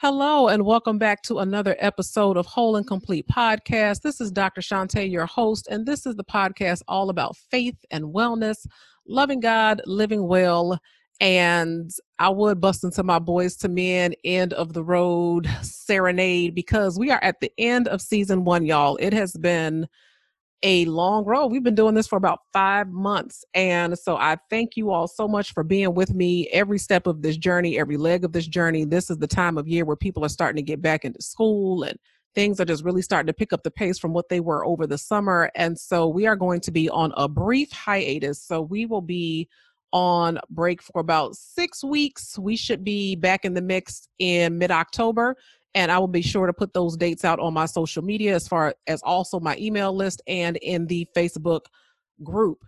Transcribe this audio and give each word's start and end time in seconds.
Hello, 0.00 0.48
and 0.48 0.66
welcome 0.66 0.98
back 0.98 1.22
to 1.22 1.38
another 1.38 1.74
episode 1.78 2.36
of 2.36 2.44
Whole 2.44 2.76
and 2.76 2.86
Complete 2.86 3.26
Podcast. 3.28 4.02
This 4.02 4.20
is 4.20 4.30
Dr. 4.30 4.60
Shantae, 4.60 5.10
your 5.10 5.24
host, 5.24 5.68
and 5.68 5.86
this 5.86 6.04
is 6.04 6.16
the 6.16 6.22
podcast 6.22 6.82
all 6.86 7.08
about 7.08 7.34
faith 7.34 7.78
and 7.90 8.04
wellness, 8.04 8.66
loving 9.08 9.40
God, 9.40 9.80
living 9.86 10.28
well. 10.28 10.78
And 11.18 11.90
I 12.18 12.28
would 12.28 12.60
bust 12.60 12.84
into 12.84 13.02
my 13.04 13.18
Boyz 13.18 13.64
II 13.64 13.70
Men 13.70 14.12
end 14.22 14.52
of 14.52 14.74
the 14.74 14.84
road 14.84 15.48
serenade 15.62 16.54
because 16.54 16.98
we 16.98 17.10
are 17.10 17.24
at 17.24 17.40
the 17.40 17.50
end 17.56 17.88
of 17.88 18.02
season 18.02 18.44
one, 18.44 18.66
y'all. 18.66 18.98
It 19.00 19.14
has 19.14 19.32
been 19.32 19.88
a 20.62 20.84
long 20.86 21.24
road. 21.24 21.48
We've 21.48 21.62
been 21.62 21.74
doing 21.74 21.94
this 21.94 22.06
for 22.06 22.16
about 22.16 22.40
five 22.52 22.88
months. 22.88 23.44
And 23.54 23.98
so 23.98 24.16
I 24.16 24.36
thank 24.50 24.76
you 24.76 24.90
all 24.90 25.06
so 25.06 25.28
much 25.28 25.52
for 25.52 25.62
being 25.62 25.94
with 25.94 26.14
me 26.14 26.48
every 26.48 26.78
step 26.78 27.06
of 27.06 27.22
this 27.22 27.36
journey, 27.36 27.78
every 27.78 27.96
leg 27.96 28.24
of 28.24 28.32
this 28.32 28.46
journey. 28.46 28.84
This 28.84 29.10
is 29.10 29.18
the 29.18 29.26
time 29.26 29.58
of 29.58 29.68
year 29.68 29.84
where 29.84 29.96
people 29.96 30.24
are 30.24 30.30
starting 30.30 30.56
to 30.56 30.62
get 30.62 30.80
back 30.80 31.04
into 31.04 31.20
school 31.22 31.82
and 31.82 31.98
things 32.34 32.60
are 32.60 32.64
just 32.64 32.84
really 32.84 33.02
starting 33.02 33.26
to 33.26 33.32
pick 33.32 33.52
up 33.52 33.62
the 33.62 33.70
pace 33.70 33.98
from 33.98 34.12
what 34.12 34.28
they 34.28 34.40
were 34.40 34.64
over 34.64 34.86
the 34.86 34.98
summer. 34.98 35.50
And 35.54 35.78
so 35.78 36.06
we 36.08 36.26
are 36.26 36.36
going 36.36 36.60
to 36.60 36.70
be 36.70 36.88
on 36.90 37.12
a 37.16 37.28
brief 37.28 37.72
hiatus. 37.72 38.42
So 38.42 38.60
we 38.60 38.86
will 38.86 39.02
be 39.02 39.48
on 39.92 40.38
break 40.50 40.82
for 40.82 41.00
about 41.00 41.36
six 41.36 41.82
weeks. 41.82 42.38
We 42.38 42.56
should 42.56 42.84
be 42.84 43.16
back 43.16 43.44
in 43.44 43.54
the 43.54 43.62
mix 43.62 44.08
in 44.18 44.58
mid 44.58 44.70
October 44.70 45.36
and 45.76 45.92
I 45.92 45.98
will 45.98 46.08
be 46.08 46.22
sure 46.22 46.46
to 46.46 46.54
put 46.54 46.72
those 46.72 46.96
dates 46.96 47.22
out 47.22 47.38
on 47.38 47.52
my 47.52 47.66
social 47.66 48.02
media 48.02 48.34
as 48.34 48.48
far 48.48 48.74
as 48.86 49.02
also 49.02 49.38
my 49.38 49.56
email 49.58 49.94
list 49.94 50.22
and 50.26 50.56
in 50.56 50.86
the 50.86 51.06
Facebook 51.14 51.66
group. 52.24 52.64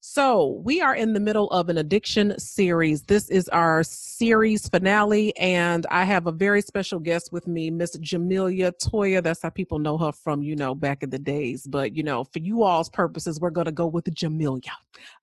So, 0.00 0.62
we 0.64 0.80
are 0.80 0.94
in 0.94 1.12
the 1.12 1.18
middle 1.18 1.50
of 1.50 1.68
an 1.68 1.76
addiction 1.76 2.38
series. 2.38 3.02
This 3.02 3.28
is 3.30 3.48
our 3.48 3.82
series 3.82 4.68
finale, 4.68 5.36
and 5.36 5.84
I 5.90 6.04
have 6.04 6.28
a 6.28 6.32
very 6.32 6.62
special 6.62 7.00
guest 7.00 7.32
with 7.32 7.48
me, 7.48 7.68
Miss 7.68 7.96
Jamelia 7.96 8.72
Toya. 8.80 9.20
That's 9.20 9.42
how 9.42 9.50
people 9.50 9.80
know 9.80 9.98
her 9.98 10.12
from, 10.12 10.44
you 10.44 10.54
know, 10.54 10.76
back 10.76 11.02
in 11.02 11.10
the 11.10 11.18
days. 11.18 11.66
But, 11.66 11.96
you 11.96 12.04
know, 12.04 12.22
for 12.22 12.38
you 12.38 12.62
all's 12.62 12.88
purposes, 12.88 13.40
we're 13.40 13.50
going 13.50 13.64
to 13.64 13.72
go 13.72 13.88
with 13.88 14.04
Jamelia. 14.04 14.70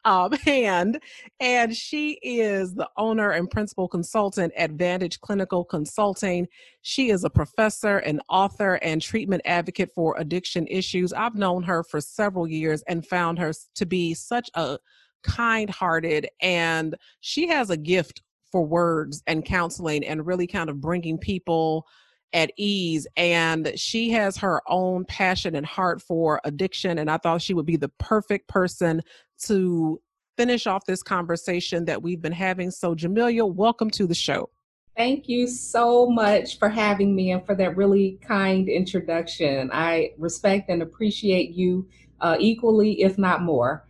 Um, 0.04 0.34
and, 0.46 1.00
and 1.40 1.74
she 1.74 2.20
is 2.22 2.74
the 2.74 2.90
owner 2.98 3.32
and 3.32 3.50
principal 3.50 3.88
consultant 3.88 4.52
at 4.58 4.72
Vantage 4.72 5.22
Clinical 5.22 5.64
Consulting. 5.64 6.48
She 6.82 7.10
is 7.10 7.24
a 7.24 7.30
professor, 7.30 7.98
an 7.98 8.22
author, 8.30 8.76
and 8.76 9.02
treatment 9.02 9.42
advocate 9.46 9.92
for 9.96 10.16
addiction 10.20 10.68
issues. 10.68 11.14
I've 11.14 11.36
known 11.36 11.64
her 11.64 11.84
for 11.84 12.00
several 12.00 12.48
years 12.48 12.84
and 12.88 13.08
found 13.08 13.40
her 13.40 13.54
to 13.76 13.86
be 13.86 14.14
such 14.14 14.50
a 14.54 14.65
kind 15.24 15.70
hearted 15.70 16.28
and 16.42 16.96
she 17.22 17.48
has 17.48 17.70
a 17.70 17.78
gift 17.78 18.22
for 18.52 18.66
words 18.66 19.24
and 19.28 19.44
counseling 19.44 20.06
and 20.06 20.26
really 20.26 20.46
kind 20.48 20.70
of 20.70 20.80
bringing 20.80 21.18
people 21.18 21.86
at 22.34 22.52
ease 22.58 23.08
and 23.18 23.72
she 23.76 24.10
has 24.10 24.38
her 24.38 24.62
own 24.68 25.04
passion 25.06 25.56
and 25.56 25.66
heart 25.66 26.02
for 26.02 26.40
addiction 26.44 27.00
and 27.00 27.10
i 27.10 27.18
thought 27.18 27.42
she 27.42 27.54
would 27.54 27.66
be 27.66 27.78
the 27.78 27.92
perfect 28.00 28.48
person 28.48 29.02
to 29.40 30.00
finish 30.38 30.68
off 30.68 30.86
this 30.86 31.02
conversation 31.02 31.86
that 31.86 32.02
we've 32.02 32.22
been 32.22 32.32
having 32.32 32.70
so 32.70 32.94
jamelia 32.94 33.52
welcome 33.52 33.90
to 33.90 34.06
the 34.06 34.16
show 34.16 34.50
Thank 34.96 35.28
you 35.28 35.46
so 35.48 36.10
much 36.10 36.58
for 36.58 36.70
having 36.70 37.14
me 37.14 37.32
and 37.32 37.46
for 37.46 37.54
that 37.56 37.76
really 37.76 38.18
kind 38.22 38.70
introduction. 38.70 39.70
I 39.74 40.14
respect 40.18 40.70
and 40.70 40.82
appreciate 40.82 41.50
you 41.50 41.86
uh, 42.22 42.38
equally, 42.40 43.02
if 43.02 43.18
not 43.18 43.42
more. 43.42 43.85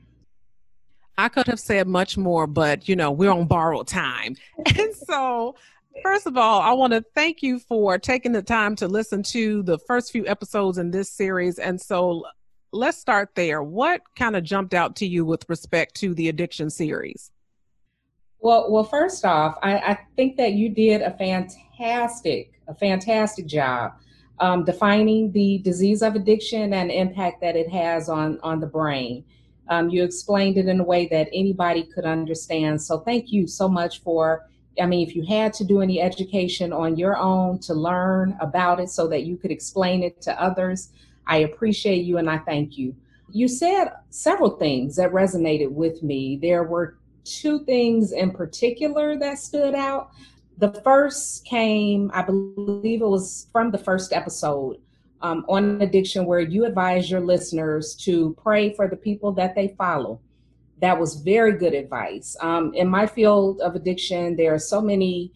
I 1.18 1.30
could 1.30 1.48
have 1.48 1.60
said 1.60 1.88
much 1.88 2.18
more, 2.18 2.48
but 2.48 2.90
you 2.90 2.96
know, 2.96 3.12
we're 3.12 3.32
on 3.32 3.48
borrowed 3.48 3.88
time. 3.88 4.36
And 4.78 4.94
so, 4.96 5.56
first 6.04 6.28
of 6.28 6.38
all, 6.38 6.62
I 6.62 6.74
want 6.74 6.94
to 6.94 7.04
thank 7.16 7.42
you 7.42 7.60
for 7.60 7.98
taking 7.98 8.32
the 8.32 8.42
time 8.42 8.76
to 8.78 8.88
listen 8.88 9.24
to 9.24 9.64
the 9.64 9.80
first 9.80 10.12
few 10.12 10.28
episodes 10.28 10.78
in 10.78 10.92
this 10.92 11.10
series. 11.10 11.60
And 11.60 11.80
so, 11.80 12.26
let's 12.72 12.98
start 12.98 13.30
there. 13.36 13.64
What 13.64 14.02
kind 14.16 14.36
of 14.36 14.44
jumped 14.44 14.74
out 14.74 14.96
to 14.98 15.08
you 15.08 15.26
with 15.26 15.48
respect 15.48 15.96
to 15.96 16.14
the 16.14 16.30
addiction 16.30 16.70
series? 16.70 17.32
Well, 18.40 18.72
well, 18.72 18.84
first 18.84 19.26
off, 19.26 19.58
I, 19.64 19.78
I 19.78 20.00
think 20.16 20.38
that 20.38 20.54
you 20.54 20.70
did 20.70 21.02
a 21.02 21.12
fantastic, 21.12 22.62
a 22.68 22.76
fantastic 22.76 23.48
job 23.48 23.94
um, 24.40 24.64
defining 24.64 25.32
the 25.32 25.60
disease 25.60 26.02
of 26.02 26.16
addiction 26.16 26.74
and 26.74 26.92
impact 26.92 27.42
that 27.42 27.56
it 27.56 27.70
has 27.70 28.10
on 28.10 28.40
on 28.44 28.60
the 28.60 28.68
brain. 28.68 29.24
Um, 29.70 29.90
you 29.90 30.04
explained 30.04 30.58
it 30.58 30.68
in 30.68 30.80
a 30.80 30.84
way 30.84 31.08
that 31.08 31.30
anybody 31.34 31.84
could 31.84 32.06
understand. 32.06 32.82
So 32.82 33.00
thank 33.00 33.32
you 33.32 33.48
so 33.48 33.68
much 33.68 34.02
for. 34.02 34.48
I 34.80 34.86
mean, 34.86 35.08
if 35.08 35.16
you 35.16 35.26
had 35.26 35.54
to 35.54 35.64
do 35.64 35.82
any 35.82 36.02
education 36.02 36.74
on 36.74 36.98
your 36.98 37.18
own 37.18 37.60
to 37.60 37.74
learn 37.74 38.38
about 38.42 38.80
it 38.80 38.90
so 38.90 39.08
that 39.08 39.24
you 39.24 39.38
could 39.38 39.52
explain 39.52 40.04
it 40.04 40.22
to 40.24 40.42
others, 40.42 40.90
I 41.26 41.38
appreciate 41.38 42.04
you 42.04 42.18
and 42.18 42.30
I 42.30 42.40
thank 42.40 42.78
you. 42.78 42.96
You 43.32 43.48
said 43.48 43.94
several 44.10 44.52
things 44.52 44.98
that 44.98 45.12
resonated 45.12 45.72
with 45.72 46.04
me. 46.04 46.38
There 46.42 46.64
were 46.64 46.98
two 47.24 47.64
things 47.66 48.12
in 48.12 48.32
particular 48.32 49.18
that 49.18 49.40
stood 49.40 49.76
out. 49.76 50.12
The 50.58 50.74
first 50.84 51.46
came, 51.46 52.12
I 52.14 52.22
believe 52.22 53.02
it 53.02 53.08
was 53.08 53.48
from 53.52 53.72
the 53.72 53.78
first 53.78 54.14
episode 54.14 54.78
um, 55.22 55.46
on 55.48 55.82
addiction, 55.82 56.26
where 56.26 56.40
you 56.40 56.66
advise 56.66 57.10
your 57.10 57.22
listeners 57.22 57.96
to 57.96 58.36
pray 58.42 58.74
for 58.74 58.88
the 58.88 58.96
people 58.96 59.32
that 59.34 59.56
they 59.56 59.70
follow. 59.78 60.20
That 60.82 61.00
was 61.00 61.16
very 61.16 61.54
good 61.58 61.74
advice. 61.74 62.36
Um, 62.42 62.74
in 62.74 62.88
my 62.88 63.08
field 63.08 63.62
of 63.62 63.76
addiction, 63.76 64.36
there 64.36 64.54
are 64.54 64.60
so 64.60 64.82
many 64.82 65.32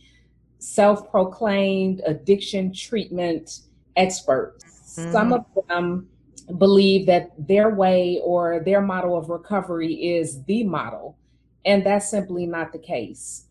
self 0.59 1.09
proclaimed 1.09 2.01
addiction 2.05 2.73
treatment 2.73 3.61
experts. 3.95 4.95
Mm-hmm. 4.97 5.11
Some 5.11 5.33
of 5.33 5.45
them 5.67 6.09
believe 6.57 7.05
that 7.05 7.31
their 7.37 7.69
way 7.69 8.19
or 8.23 8.59
their 8.59 8.81
model 8.81 9.17
of 9.17 9.29
recovery 9.29 9.93
is 9.93 10.43
the 10.43 10.63
model. 10.63 11.17
And 11.65 11.85
that's 11.85 12.09
simply 12.09 12.45
not 12.45 12.71
the 12.71 12.79
case. 12.79 13.45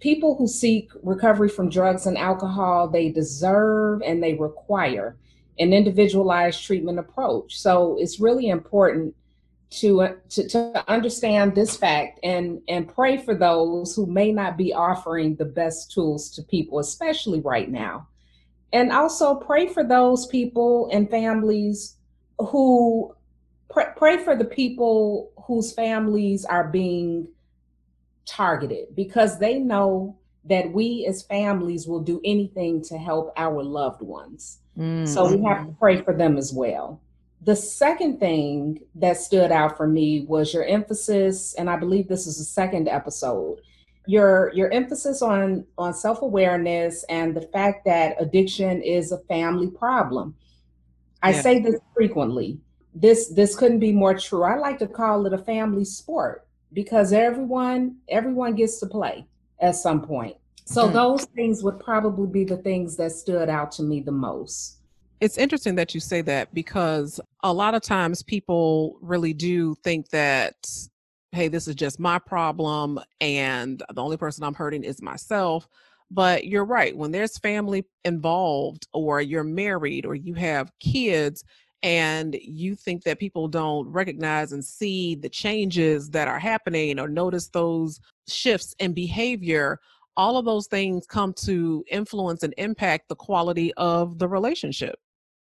People 0.00 0.34
who 0.36 0.46
seek 0.46 0.90
recovery 1.02 1.48
from 1.48 1.68
drugs 1.68 2.06
and 2.06 2.16
alcohol, 2.16 2.88
they 2.88 3.10
deserve 3.10 4.02
and 4.02 4.22
they 4.22 4.34
require 4.34 5.16
an 5.58 5.72
individualized 5.72 6.64
treatment 6.64 6.98
approach. 6.98 7.58
So 7.58 7.96
it's 7.98 8.20
really 8.20 8.48
important 8.48 9.14
to, 9.70 10.02
uh, 10.02 10.14
to, 10.30 10.48
to 10.48 10.90
understand 10.90 11.54
this 11.54 11.76
fact 11.76 12.20
and, 12.22 12.60
and 12.68 12.92
pray 12.92 13.18
for 13.18 13.34
those 13.34 13.94
who 13.94 14.06
may 14.06 14.32
not 14.32 14.56
be 14.56 14.72
offering 14.72 15.36
the 15.36 15.44
best 15.44 15.92
tools 15.92 16.30
to 16.30 16.42
people, 16.42 16.78
especially 16.78 17.40
right 17.40 17.70
now. 17.70 18.08
And 18.72 18.92
also 18.92 19.34
pray 19.34 19.66
for 19.68 19.84
those 19.84 20.26
people 20.26 20.88
and 20.92 21.10
families 21.10 21.96
who 22.38 23.14
pray, 23.70 23.86
pray 23.96 24.24
for 24.24 24.36
the 24.36 24.44
people 24.44 25.32
whose 25.46 25.72
families 25.72 26.44
are 26.44 26.68
being 26.68 27.28
targeted 28.26 28.94
because 28.94 29.38
they 29.38 29.58
know 29.58 30.16
that 30.44 30.72
we 30.72 31.06
as 31.08 31.22
families 31.22 31.86
will 31.86 32.00
do 32.00 32.20
anything 32.24 32.82
to 32.82 32.96
help 32.96 33.32
our 33.36 33.62
loved 33.62 34.02
ones. 34.02 34.58
Mm-hmm. 34.78 35.06
So 35.06 35.36
we 35.36 35.42
have 35.44 35.66
to 35.66 35.72
pray 35.78 36.00
for 36.02 36.14
them 36.14 36.38
as 36.38 36.52
well. 36.52 37.00
The 37.42 37.56
second 37.56 38.20
thing 38.20 38.80
that 38.94 39.16
stood 39.16 39.50
out 39.50 39.76
for 39.76 39.86
me 39.86 40.24
was 40.28 40.52
your 40.52 40.64
emphasis, 40.64 41.54
and 41.54 41.70
I 41.70 41.76
believe 41.76 42.08
this 42.08 42.26
is 42.26 42.38
the 42.38 42.44
second 42.44 42.88
episode. 42.88 43.60
Your 44.06 44.50
your 44.54 44.70
emphasis 44.72 45.22
on 45.22 45.64
on 45.78 45.94
self-awareness 45.94 47.04
and 47.04 47.34
the 47.34 47.42
fact 47.42 47.84
that 47.84 48.16
addiction 48.20 48.82
is 48.82 49.12
a 49.12 49.18
family 49.18 49.68
problem. 49.68 50.34
I 51.22 51.32
yeah. 51.32 51.40
say 51.42 51.60
this 51.60 51.80
frequently. 51.94 52.58
This 52.94 53.28
this 53.28 53.54
couldn't 53.54 53.78
be 53.78 53.92
more 53.92 54.18
true. 54.18 54.42
I 54.42 54.56
like 54.56 54.78
to 54.80 54.88
call 54.88 55.26
it 55.26 55.32
a 55.32 55.38
family 55.38 55.84
sport 55.84 56.46
because 56.72 57.12
everyone 57.12 57.96
everyone 58.08 58.54
gets 58.54 58.80
to 58.80 58.86
play 58.86 59.26
at 59.60 59.76
some 59.76 60.02
point. 60.02 60.36
So 60.64 60.84
mm-hmm. 60.84 60.94
those 60.94 61.24
things 61.24 61.62
would 61.62 61.80
probably 61.80 62.26
be 62.26 62.44
the 62.44 62.58
things 62.58 62.96
that 62.96 63.12
stood 63.12 63.48
out 63.48 63.72
to 63.72 63.82
me 63.82 64.00
the 64.00 64.12
most. 64.12 64.78
It's 65.20 65.36
interesting 65.36 65.74
that 65.74 65.94
you 65.94 66.00
say 66.00 66.22
that 66.22 66.54
because 66.54 67.20
a 67.42 67.52
lot 67.52 67.74
of 67.74 67.82
times 67.82 68.22
people 68.22 68.96
really 69.02 69.34
do 69.34 69.74
think 69.82 70.08
that 70.10 70.54
hey, 71.32 71.46
this 71.46 71.68
is 71.68 71.76
just 71.76 72.00
my 72.00 72.18
problem 72.18 72.98
and 73.20 73.82
the 73.94 74.02
only 74.02 74.16
person 74.16 74.42
I'm 74.42 74.54
hurting 74.54 74.82
is 74.82 75.00
myself. 75.00 75.68
But 76.10 76.46
you're 76.46 76.64
right, 76.64 76.96
when 76.96 77.12
there's 77.12 77.38
family 77.38 77.84
involved 78.04 78.88
or 78.92 79.20
you're 79.20 79.44
married 79.44 80.06
or 80.06 80.16
you 80.16 80.34
have 80.34 80.72
kids, 80.80 81.44
and 81.82 82.36
you 82.42 82.74
think 82.74 83.04
that 83.04 83.18
people 83.18 83.48
don't 83.48 83.88
recognize 83.88 84.52
and 84.52 84.64
see 84.64 85.14
the 85.14 85.28
changes 85.28 86.10
that 86.10 86.28
are 86.28 86.38
happening 86.38 86.98
or 86.98 87.08
notice 87.08 87.48
those 87.48 88.00
shifts 88.32 88.74
in 88.78 88.92
behavior, 88.92 89.78
all 90.16 90.36
of 90.36 90.44
those 90.44 90.66
things 90.66 91.06
come 91.06 91.32
to 91.34 91.84
influence 91.90 92.42
and 92.42 92.54
impact 92.58 93.08
the 93.08 93.16
quality 93.16 93.72
of 93.76 94.18
the 94.18 94.28
relationship. 94.28 94.98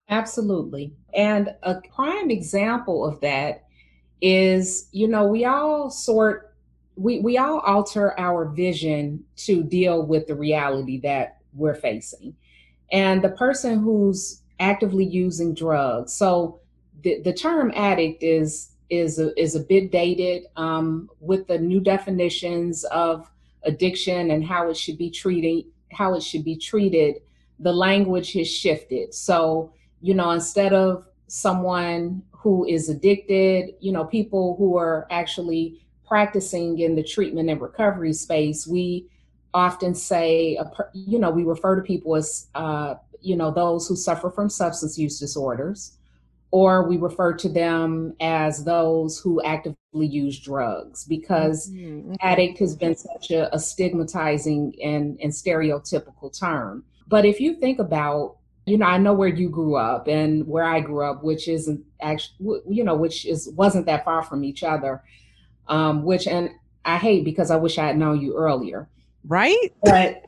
Absolutely. 0.09 0.93
And 1.13 1.55
a 1.63 1.81
prime 1.93 2.31
example 2.31 3.05
of 3.05 3.19
that 3.21 3.65
is, 4.21 4.87
you 4.91 5.07
know, 5.07 5.27
we 5.27 5.45
all 5.45 5.89
sort 5.89 6.55
we 6.95 7.19
we 7.19 7.37
all 7.37 7.59
alter 7.59 8.19
our 8.19 8.45
vision 8.45 9.23
to 9.37 9.63
deal 9.63 10.05
with 10.05 10.27
the 10.27 10.35
reality 10.35 10.99
that 11.01 11.37
we're 11.53 11.75
facing. 11.75 12.35
and 12.91 13.23
the 13.23 13.29
person 13.29 13.79
who's 13.79 14.41
actively 14.59 15.05
using 15.05 15.53
drugs. 15.53 16.13
So 16.13 16.59
the, 17.03 17.21
the 17.21 17.33
term 17.33 17.71
addict 17.75 18.23
is 18.23 18.71
is 18.89 19.19
a, 19.19 19.39
is 19.39 19.55
a 19.55 19.59
bit 19.59 19.91
dated 19.91 20.43
um, 20.55 21.09
with 21.19 21.47
the 21.47 21.57
new 21.57 21.79
definitions 21.79 22.83
of 22.85 23.29
addiction 23.63 24.31
and 24.31 24.43
how 24.45 24.69
it 24.69 24.77
should 24.77 24.97
be 24.97 25.09
treated 25.09 25.65
how 25.91 26.13
it 26.13 26.23
should 26.23 26.43
be 26.43 26.55
treated 26.55 27.15
the 27.59 27.73
language 27.73 28.33
has 28.33 28.47
shifted. 28.49 29.13
So 29.13 29.73
you 30.01 30.13
know 30.13 30.31
instead 30.31 30.73
of 30.73 31.05
someone 31.27 32.23
who 32.31 32.65
is 32.65 32.89
addicted 32.89 33.75
you 33.79 33.91
know 33.91 34.05
people 34.05 34.55
who 34.57 34.77
are 34.77 35.07
actually 35.11 35.81
practicing 36.07 36.79
in 36.79 36.95
the 36.95 37.03
treatment 37.03 37.49
and 37.49 37.61
recovery 37.61 38.13
space 38.13 38.65
we 38.65 39.05
often 39.53 39.93
say 39.93 40.57
you 40.93 41.19
know 41.19 41.29
we 41.29 41.43
refer 41.43 41.75
to 41.75 41.81
people 41.81 42.15
as 42.15 42.47
uh, 42.55 42.95
you 43.21 43.35
know 43.35 43.51
those 43.51 43.87
who 43.87 43.95
suffer 43.95 44.29
from 44.29 44.49
substance 44.49 44.97
use 44.97 45.19
disorders 45.19 45.98
or 46.51 46.87
we 46.87 46.97
refer 46.97 47.33
to 47.33 47.49
them 47.49 48.15
as 48.19 48.63
those 48.63 49.19
who 49.19 49.41
actively 49.43 50.07
use 50.07 50.39
drugs 50.39 51.05
because 51.05 51.69
mm-hmm. 51.69 52.13
addict 52.21 52.57
has 52.57 52.75
been 52.75 52.95
such 52.95 53.31
a, 53.31 53.53
a 53.53 53.59
stigmatizing 53.59 54.73
and, 54.83 55.19
and 55.21 55.31
stereotypical 55.31 56.37
term. 56.37 56.83
But 57.07 57.25
if 57.25 57.39
you 57.39 57.55
think 57.55 57.79
about, 57.79 58.37
you 58.65 58.77
know, 58.77 58.85
I 58.85 58.97
know 58.97 59.13
where 59.13 59.29
you 59.29 59.49
grew 59.49 59.75
up 59.75 60.07
and 60.07 60.45
where 60.47 60.63
I 60.63 60.79
grew 60.79 61.03
up, 61.03 61.23
which 61.23 61.47
isn't 61.47 61.83
actually, 62.01 62.61
you 62.67 62.83
know, 62.83 62.95
which 62.95 63.25
is 63.25 63.49
wasn't 63.55 63.85
that 63.85 64.05
far 64.05 64.23
from 64.23 64.43
each 64.43 64.63
other. 64.63 65.03
Um, 65.67 66.03
which 66.03 66.27
and 66.27 66.49
I 66.83 66.97
hate 66.97 67.23
because 67.23 67.51
I 67.51 67.55
wish 67.55 67.77
I 67.77 67.85
had 67.85 67.97
known 67.97 68.21
you 68.21 68.35
earlier. 68.35 68.89
Right. 69.23 69.73
But 69.83 70.25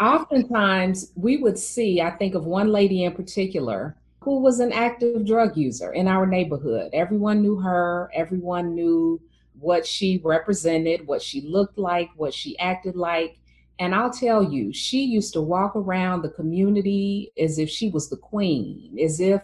oftentimes 0.00 1.12
we 1.16 1.38
would 1.38 1.58
see, 1.58 2.00
I 2.00 2.10
think 2.10 2.34
of 2.34 2.46
one 2.46 2.68
lady 2.68 3.04
in 3.04 3.12
particular 3.12 3.96
who 4.20 4.40
was 4.40 4.60
an 4.60 4.72
active 4.72 5.26
drug 5.26 5.56
user 5.56 5.92
in 5.92 6.08
our 6.08 6.26
neighborhood. 6.26 6.90
Everyone 6.92 7.40
knew 7.40 7.56
her, 7.56 8.10
everyone 8.14 8.74
knew 8.74 9.20
what 9.58 9.86
she 9.86 10.20
represented, 10.24 11.06
what 11.06 11.22
she 11.22 11.40
looked 11.42 11.78
like, 11.78 12.10
what 12.16 12.34
she 12.34 12.58
acted 12.58 12.96
like. 12.96 13.38
And 13.78 13.94
I'll 13.94 14.12
tell 14.12 14.42
you, 14.42 14.72
she 14.72 15.04
used 15.04 15.32
to 15.34 15.40
walk 15.40 15.76
around 15.76 16.22
the 16.22 16.30
community 16.30 17.32
as 17.38 17.58
if 17.58 17.70
she 17.70 17.90
was 17.90 18.08
the 18.08 18.16
queen, 18.16 18.98
as 19.02 19.20
if, 19.20 19.40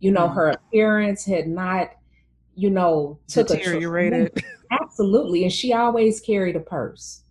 you 0.00 0.10
know, 0.10 0.28
mm. 0.28 0.34
her 0.34 0.50
appearance 0.50 1.24
had 1.24 1.46
not, 1.46 1.90
you 2.56 2.70
know, 2.70 3.18
took 3.28 3.48
deteriorated. 3.48 4.32
A, 4.36 4.74
absolutely. 4.82 5.44
And 5.44 5.52
she 5.52 5.72
always 5.72 6.20
carried 6.20 6.56
a 6.56 6.60
purse. 6.60 7.22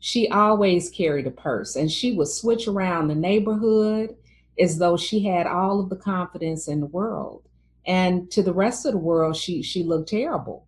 She 0.00 0.28
always 0.28 0.88
carried 0.90 1.26
a 1.26 1.30
purse 1.32 1.76
and 1.76 1.90
she 1.90 2.12
would 2.12 2.28
switch 2.28 2.68
around 2.68 3.08
the 3.08 3.14
neighborhood 3.14 4.16
as 4.60 4.78
though 4.78 4.96
she 4.96 5.24
had 5.24 5.46
all 5.46 5.80
of 5.80 5.88
the 5.88 5.96
confidence 5.96 6.68
in 6.68 6.80
the 6.80 6.86
world. 6.86 7.42
And 7.86 8.30
to 8.32 8.42
the 8.42 8.52
rest 8.52 8.84
of 8.86 8.92
the 8.92 8.98
world, 8.98 9.36
she 9.36 9.62
she 9.62 9.82
looked 9.82 10.10
terrible. 10.10 10.66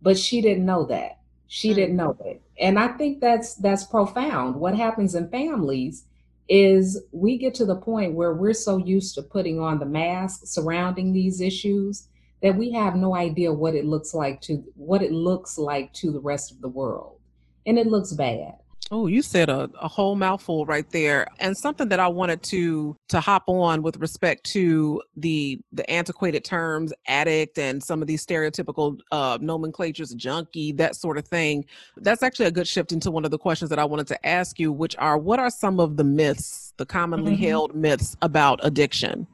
But 0.00 0.18
she 0.18 0.40
didn't 0.40 0.66
know 0.66 0.84
that. 0.86 1.18
She 1.46 1.68
mm-hmm. 1.68 1.76
didn't 1.76 1.96
know 1.96 2.16
it. 2.24 2.42
And 2.58 2.78
I 2.78 2.88
think 2.88 3.20
that's 3.20 3.54
that's 3.54 3.84
profound. 3.84 4.56
What 4.56 4.76
happens 4.76 5.14
in 5.14 5.28
families 5.28 6.04
is 6.48 7.02
we 7.12 7.38
get 7.38 7.54
to 7.54 7.64
the 7.64 7.76
point 7.76 8.14
where 8.14 8.34
we're 8.34 8.52
so 8.52 8.76
used 8.76 9.14
to 9.14 9.22
putting 9.22 9.58
on 9.60 9.78
the 9.78 9.86
mask 9.86 10.42
surrounding 10.44 11.12
these 11.12 11.40
issues 11.40 12.08
that 12.42 12.54
we 12.54 12.70
have 12.72 12.94
no 12.94 13.14
idea 13.14 13.50
what 13.50 13.74
it 13.74 13.86
looks 13.86 14.12
like 14.12 14.40
to 14.42 14.62
what 14.76 15.02
it 15.02 15.12
looks 15.12 15.56
like 15.56 15.92
to 15.94 16.10
the 16.10 16.20
rest 16.20 16.52
of 16.52 16.60
the 16.60 16.68
world. 16.68 17.18
And 17.66 17.78
it 17.78 17.86
looks 17.86 18.12
bad. 18.12 18.56
Oh, 18.90 19.06
you 19.06 19.22
said 19.22 19.48
a, 19.48 19.70
a 19.80 19.88
whole 19.88 20.14
mouthful 20.14 20.66
right 20.66 20.88
there. 20.90 21.26
And 21.40 21.56
something 21.56 21.88
that 21.88 22.00
I 22.00 22.08
wanted 22.08 22.42
to 22.44 22.96
to 23.08 23.20
hop 23.20 23.44
on 23.46 23.82
with 23.82 23.96
respect 23.96 24.44
to 24.52 25.02
the 25.16 25.60
the 25.72 25.88
antiquated 25.90 26.44
terms 26.44 26.92
addict 27.06 27.58
and 27.58 27.82
some 27.82 28.02
of 28.02 28.08
these 28.08 28.24
stereotypical 28.24 29.00
uh, 29.10 29.38
nomenclatures, 29.40 30.14
junkie, 30.14 30.72
that 30.72 30.96
sort 30.96 31.18
of 31.18 31.26
thing. 31.26 31.64
That's 31.96 32.22
actually 32.22 32.46
a 32.46 32.50
good 32.50 32.68
shift 32.68 32.92
into 32.92 33.10
one 33.10 33.24
of 33.24 33.30
the 33.30 33.38
questions 33.38 33.70
that 33.70 33.78
I 33.78 33.84
wanted 33.84 34.06
to 34.08 34.26
ask 34.26 34.58
you, 34.58 34.70
which 34.70 34.96
are 34.98 35.16
what 35.16 35.38
are 35.38 35.50
some 35.50 35.80
of 35.80 35.96
the 35.96 36.04
myths, 36.04 36.74
the 36.76 36.86
commonly 36.86 37.32
mm-hmm. 37.32 37.44
held 37.44 37.74
myths 37.74 38.16
about 38.22 38.60
addiction? 38.62 39.26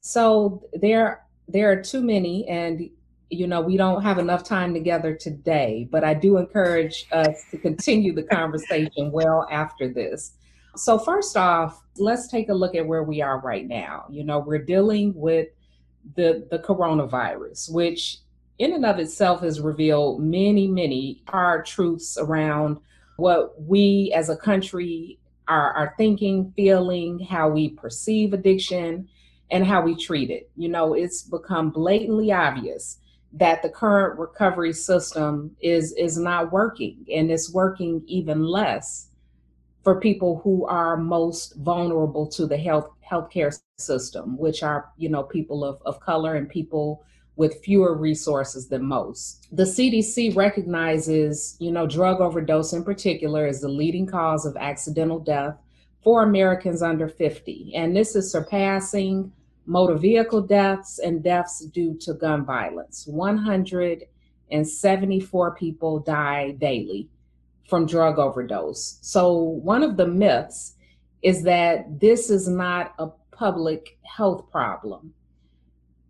So 0.00 0.62
there 0.72 1.24
there 1.48 1.70
are 1.70 1.80
too 1.80 2.02
many 2.02 2.46
and 2.48 2.90
you 3.30 3.46
know, 3.46 3.60
we 3.60 3.76
don't 3.76 4.02
have 4.02 4.18
enough 4.18 4.44
time 4.44 4.72
together 4.72 5.14
today, 5.14 5.88
but 5.90 6.04
I 6.04 6.14
do 6.14 6.36
encourage 6.36 7.06
us 7.12 7.44
to 7.50 7.58
continue 7.58 8.14
the 8.14 8.22
conversation 8.22 9.10
well 9.10 9.46
after 9.50 9.88
this. 9.88 10.32
So, 10.76 10.98
first 10.98 11.36
off, 11.36 11.82
let's 11.96 12.28
take 12.28 12.50
a 12.50 12.54
look 12.54 12.74
at 12.74 12.86
where 12.86 13.02
we 13.02 13.22
are 13.22 13.40
right 13.40 13.66
now. 13.66 14.04
You 14.10 14.24
know, 14.24 14.38
we're 14.38 14.62
dealing 14.62 15.12
with 15.14 15.48
the, 16.14 16.46
the 16.50 16.58
coronavirus, 16.60 17.72
which 17.72 18.18
in 18.58 18.72
and 18.72 18.86
of 18.86 18.98
itself 18.98 19.40
has 19.40 19.60
revealed 19.60 20.22
many, 20.22 20.68
many 20.68 21.22
hard 21.28 21.66
truths 21.66 22.16
around 22.18 22.78
what 23.16 23.60
we 23.60 24.12
as 24.14 24.28
a 24.28 24.36
country 24.36 25.18
are, 25.48 25.72
are 25.72 25.94
thinking, 25.96 26.52
feeling, 26.54 27.18
how 27.18 27.48
we 27.48 27.70
perceive 27.70 28.32
addiction, 28.32 29.08
and 29.50 29.66
how 29.66 29.80
we 29.80 29.96
treat 29.96 30.30
it. 30.30 30.50
You 30.56 30.68
know, 30.68 30.94
it's 30.94 31.22
become 31.22 31.70
blatantly 31.70 32.32
obvious 32.32 32.98
that 33.36 33.62
the 33.62 33.68
current 33.68 34.18
recovery 34.18 34.72
system 34.72 35.54
is 35.60 35.92
is 35.92 36.18
not 36.18 36.52
working 36.52 37.04
and 37.12 37.30
it's 37.30 37.52
working 37.52 38.02
even 38.06 38.42
less 38.42 39.08
for 39.84 40.00
people 40.00 40.40
who 40.42 40.64
are 40.66 40.96
most 40.96 41.54
vulnerable 41.56 42.26
to 42.26 42.46
the 42.46 42.56
health 42.56 42.90
healthcare 43.08 43.56
system 43.76 44.38
which 44.38 44.62
are 44.62 44.90
you 44.96 45.08
know 45.08 45.22
people 45.22 45.64
of, 45.64 45.80
of 45.84 46.00
color 46.00 46.34
and 46.34 46.48
people 46.48 47.04
with 47.36 47.62
fewer 47.62 47.94
resources 47.94 48.68
than 48.68 48.82
most. 48.82 49.46
The 49.52 49.64
cdc 49.64 50.34
recognizes 50.34 51.56
you 51.60 51.70
know 51.70 51.86
drug 51.86 52.20
overdose 52.20 52.72
in 52.72 52.84
particular 52.84 53.46
as 53.46 53.60
the 53.60 53.68
leading 53.68 54.06
cause 54.06 54.46
of 54.46 54.56
accidental 54.56 55.18
death 55.18 55.56
for 56.02 56.22
americans 56.22 56.82
under 56.82 57.08
50 57.08 57.72
and 57.74 57.94
this 57.94 58.14
is 58.14 58.30
surpassing 58.30 59.32
motor 59.66 59.96
vehicle 59.96 60.42
deaths 60.42 60.98
and 60.98 61.22
deaths 61.22 61.64
due 61.66 61.94
to 61.98 62.14
gun 62.14 62.44
violence. 62.44 63.06
174 63.06 65.54
people 65.56 66.00
die 66.00 66.50
daily 66.52 67.08
from 67.68 67.86
drug 67.86 68.18
overdose. 68.18 68.98
So, 69.02 69.36
one 69.36 69.82
of 69.82 69.96
the 69.96 70.06
myths 70.06 70.74
is 71.22 71.42
that 71.42 72.00
this 72.00 72.30
is 72.30 72.48
not 72.48 72.94
a 72.98 73.08
public 73.32 73.98
health 74.04 74.50
problem. 74.50 75.12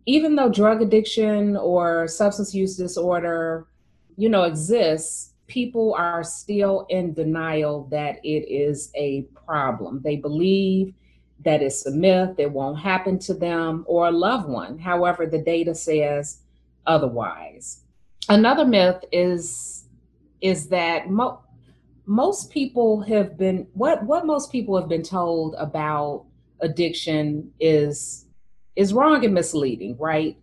Even 0.05 0.35
though 0.35 0.49
drug 0.49 0.81
addiction 0.81 1.57
or 1.57 2.07
substance 2.07 2.53
use 2.53 2.77
disorder, 2.77 3.67
you 4.15 4.29
know, 4.29 4.43
exists, 4.43 5.33
people 5.47 5.95
are 5.97 6.23
still 6.23 6.85
in 6.89 7.13
denial 7.13 7.87
that 7.91 8.17
it 8.23 8.49
is 8.49 8.91
a 8.95 9.23
problem. 9.45 10.01
They 10.03 10.17
believe 10.17 10.93
that 11.43 11.61
it's 11.61 11.85
a 11.85 11.91
myth, 11.91 12.35
it 12.37 12.51
won't 12.51 12.79
happen 12.79 13.19
to 13.19 13.33
them 13.33 13.85
or 13.87 14.07
a 14.07 14.11
loved 14.11 14.49
one. 14.49 14.77
However, 14.77 15.25
the 15.25 15.37
data 15.37 15.75
says 15.75 16.39
otherwise. 16.85 17.83
Another 18.29 18.65
myth 18.65 19.03
is 19.11 19.85
is 20.41 20.67
that 20.67 21.09
mo- 21.09 21.41
most 22.05 22.51
people 22.51 23.01
have 23.01 23.37
been 23.37 23.67
what 23.73 24.03
what 24.03 24.25
most 24.25 24.51
people 24.51 24.79
have 24.79 24.89
been 24.89 25.03
told 25.03 25.55
about 25.57 26.25
addiction 26.61 27.51
is 27.59 28.25
is 28.75 28.93
wrong 28.93 29.23
and 29.25 29.33
misleading, 29.33 29.97
right? 29.97 30.37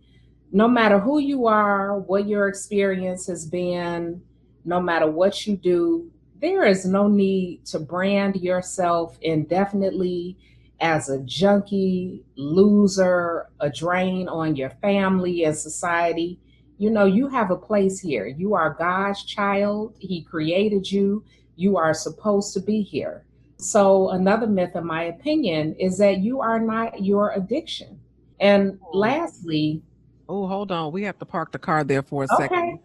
No 0.51 0.67
matter 0.67 0.99
who 0.99 1.19
you 1.19 1.47
are, 1.47 1.99
what 1.99 2.27
your 2.27 2.47
experience 2.47 3.27
has 3.27 3.45
been, 3.45 4.21
no 4.63 4.79
matter 4.79 5.09
what 5.09 5.45
you 5.47 5.57
do, 5.57 6.11
there 6.41 6.65
is 6.65 6.85
no 6.85 7.07
need 7.07 7.65
to 7.65 7.79
brand 7.79 8.35
yourself 8.35 9.17
indefinitely 9.21 10.37
as 10.79 11.09
a 11.09 11.19
junkie, 11.19 12.23
loser, 12.35 13.47
a 13.59 13.69
drain 13.69 14.27
on 14.27 14.55
your 14.55 14.71
family 14.81 15.43
and 15.43 15.55
society. 15.55 16.39
You 16.77 16.89
know, 16.89 17.05
you 17.05 17.27
have 17.29 17.51
a 17.51 17.55
place 17.55 17.99
here. 17.99 18.27
You 18.27 18.53
are 18.53 18.75
God's 18.77 19.23
child. 19.23 19.95
He 19.99 20.23
created 20.23 20.91
you. 20.91 21.23
You 21.55 21.77
are 21.77 21.93
supposed 21.93 22.53
to 22.53 22.59
be 22.59 22.81
here. 22.81 23.25
So, 23.57 24.09
another 24.09 24.47
myth, 24.47 24.75
in 24.75 24.85
my 24.85 25.03
opinion, 25.03 25.75
is 25.75 25.97
that 25.99 26.17
you 26.17 26.41
are 26.41 26.59
not 26.59 27.01
your 27.03 27.31
addiction. 27.31 27.99
And 28.41 28.77
oh. 28.83 28.97
lastly, 28.97 29.81
Oh, 30.27 30.47
hold 30.47 30.71
on. 30.71 30.91
We 30.91 31.03
have 31.03 31.19
to 31.19 31.25
park 31.25 31.51
the 31.51 31.59
car 31.59 31.83
there 31.83 32.01
for 32.01 32.23
a 32.23 32.27
okay. 32.33 32.47
second 32.47 32.79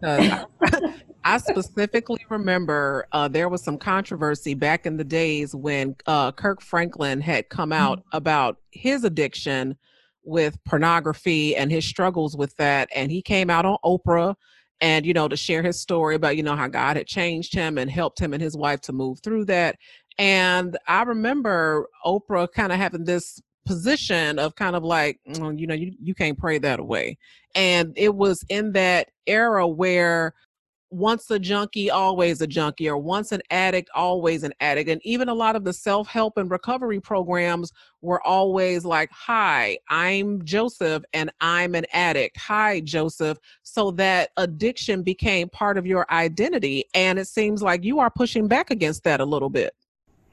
because 0.61 0.95
I 1.25 1.39
specifically 1.39 2.25
remember 2.29 3.07
uh, 3.13 3.29
there 3.29 3.49
was 3.49 3.63
some 3.63 3.79
controversy 3.79 4.55
back 4.55 4.87
in 4.87 4.97
the 4.97 5.05
days 5.05 5.55
when 5.55 5.97
uh, 6.07 6.33
Kirk 6.33 6.63
Franklin 6.63 7.21
had 7.21 7.49
come 7.49 7.73
out 7.73 8.01
mm-hmm. 8.01 8.17
about 8.17 8.57
his 8.71 9.05
addiction 9.05 9.77
with 10.25 10.63
pornography 10.65 11.57
and 11.57 11.71
his 11.71 11.85
struggles 11.85 12.37
with 12.37 12.57
that. 12.57 12.89
And 12.95 13.11
he 13.11 13.23
came 13.23 13.51
out 13.51 13.67
on 13.67 13.77
Oprah 13.85 14.35
and, 14.81 15.05
you 15.05 15.13
know, 15.13 15.29
to 15.29 15.37
share 15.37 15.63
his 15.63 15.81
story 15.81 16.15
about, 16.15 16.37
you 16.37 16.43
know, 16.43 16.57
how 16.57 16.69
God 16.69 16.97
had 16.97 17.07
changed 17.07 17.55
him 17.55 17.79
and 17.79 17.91
helped 17.91 18.19
him 18.19 18.33
and 18.33 18.43
his 18.43 18.57
wife 18.57 18.81
to 18.83 18.93
move 18.93 19.21
through 19.23 19.47
that. 19.47 19.77
And 20.19 20.77
I 20.87 21.03
remember 21.03 21.87
Oprah 22.05 22.51
kind 22.53 22.73
of 22.73 22.79
having 22.79 23.05
this 23.05 23.41
position 23.67 24.39
of 24.39 24.55
kind 24.55 24.75
of 24.75 24.83
like, 24.83 25.21
mm, 25.29 25.59
you 25.59 25.67
know, 25.67 25.75
you, 25.75 25.93
you 26.01 26.15
can't 26.15 26.39
pray 26.39 26.59
that 26.59 26.81
away. 26.81 27.19
And 27.55 27.93
it 27.97 28.15
was 28.15 28.45
in 28.49 28.73
that 28.73 29.09
era 29.27 29.67
where 29.67 30.35
once 30.91 31.31
a 31.31 31.39
junkie, 31.39 31.91
always 31.91 32.41
a 32.41 32.47
junkie, 32.47 32.89
or 32.89 32.99
once 32.99 33.33
an 33.33 33.41
addict, 33.51 33.89
always 33.95 34.43
an 34.43 34.53
addict. 34.61 34.91
And 34.91 35.01
even 35.05 35.29
a 35.29 35.35
lot 35.35 35.57
of 35.57 35.65
the 35.65 35.73
self 35.73 36.09
help 36.09 36.37
and 36.37 36.51
recovery 36.51 37.01
programs 37.01 37.73
were 38.03 38.25
always 38.27 38.85
like, 38.85 39.11
Hi, 39.13 39.79
I'm 39.89 40.45
Joseph 40.45 41.05
and 41.13 41.31
I'm 41.41 41.75
an 41.75 41.87
addict. 41.93 42.37
Hi, 42.39 42.81
Joseph. 42.81 43.39
So 43.63 43.93
that 43.93 44.31
addiction 44.37 45.03
became 45.03 45.49
part 45.49 45.79
of 45.79 45.87
your 45.87 46.07
identity. 46.11 46.85
And 46.95 47.19
it 47.19 47.29
seems 47.29 47.63
like 47.63 47.85
you 47.85 48.01
are 48.01 48.11
pushing 48.11 48.49
back 48.49 48.71
against 48.71 49.05
that 49.05 49.21
a 49.21 49.25
little 49.25 49.51
bit. 49.51 49.75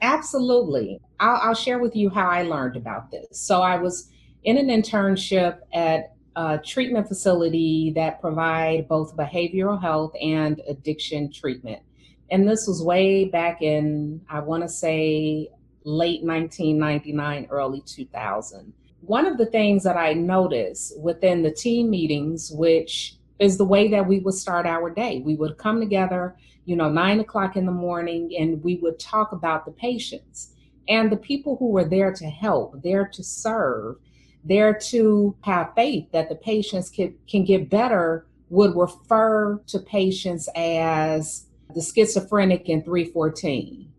Absolutely. 0.00 1.00
I'll, 1.20 1.36
I'll 1.36 1.54
share 1.54 1.78
with 1.78 1.96
you 1.96 2.10
how 2.10 2.28
I 2.28 2.42
learned 2.42 2.76
about 2.76 3.10
this. 3.10 3.26
So 3.32 3.62
I 3.62 3.76
was 3.76 4.10
in 4.44 4.56
an 4.56 4.68
internship 4.68 5.58
at 5.72 6.12
a 6.38 6.56
treatment 6.56 7.08
facility 7.08 7.92
that 7.96 8.20
provide 8.20 8.86
both 8.86 9.16
behavioral 9.16 9.80
health 9.80 10.12
and 10.22 10.62
addiction 10.68 11.32
treatment. 11.32 11.82
And 12.30 12.48
this 12.48 12.68
was 12.68 12.80
way 12.80 13.24
back 13.24 13.60
in, 13.60 14.20
I 14.30 14.38
want 14.38 14.62
to 14.62 14.68
say, 14.68 15.48
late 15.82 16.22
1999, 16.22 17.48
early 17.50 17.80
2000. 17.80 18.72
One 19.00 19.26
of 19.26 19.36
the 19.36 19.46
things 19.46 19.82
that 19.82 19.96
I 19.96 20.12
noticed 20.12 21.00
within 21.00 21.42
the 21.42 21.50
team 21.50 21.90
meetings, 21.90 22.52
which 22.52 23.16
is 23.40 23.58
the 23.58 23.64
way 23.64 23.88
that 23.88 24.06
we 24.06 24.20
would 24.20 24.34
start 24.34 24.64
our 24.64 24.90
day, 24.90 25.20
we 25.24 25.34
would 25.34 25.58
come 25.58 25.80
together, 25.80 26.36
you 26.66 26.76
know, 26.76 26.88
nine 26.88 27.18
o'clock 27.18 27.56
in 27.56 27.66
the 27.66 27.72
morning, 27.72 28.32
and 28.38 28.62
we 28.62 28.76
would 28.76 29.00
talk 29.00 29.32
about 29.32 29.64
the 29.64 29.72
patients 29.72 30.54
and 30.88 31.10
the 31.10 31.16
people 31.16 31.56
who 31.56 31.70
were 31.70 31.84
there 31.84 32.12
to 32.12 32.26
help, 32.26 32.80
there 32.82 33.08
to 33.08 33.24
serve, 33.24 33.96
there 34.44 34.74
to 34.74 35.36
have 35.42 35.74
faith 35.74 36.10
that 36.12 36.28
the 36.28 36.34
patients 36.34 36.90
can, 36.90 37.14
can 37.28 37.44
get 37.44 37.70
better 37.70 38.26
would 38.50 38.74
refer 38.76 39.58
to 39.66 39.78
patients 39.78 40.48
as 40.54 41.46
the 41.74 41.82
schizophrenic 41.82 42.68
in 42.68 42.82
314 42.82 43.92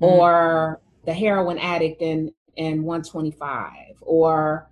mm-hmm. 0.00 0.04
or 0.04 0.80
the 1.04 1.14
heroin 1.14 1.58
addict 1.58 2.02
in, 2.02 2.32
in 2.56 2.82
125 2.82 3.72
or 4.02 4.68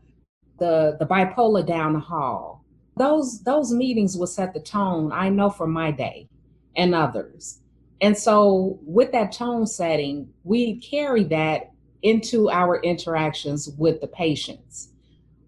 the, 0.58 0.96
the 0.98 1.06
bipolar 1.06 1.66
down 1.66 1.94
the 1.94 2.00
hall. 2.00 2.64
Those, 2.96 3.42
those 3.42 3.72
meetings 3.72 4.16
will 4.16 4.26
set 4.26 4.54
the 4.54 4.60
tone, 4.60 5.10
I 5.12 5.28
know, 5.28 5.50
for 5.50 5.66
my 5.66 5.90
day 5.90 6.28
and 6.76 6.94
others. 6.94 7.60
And 8.00 8.16
so, 8.16 8.78
with 8.82 9.12
that 9.12 9.32
tone 9.32 9.66
setting, 9.66 10.28
we 10.42 10.76
carry 10.80 11.24
that 11.24 11.70
into 12.04 12.50
our 12.50 12.80
interactions 12.82 13.70
with 13.70 14.00
the 14.00 14.06
patients, 14.06 14.90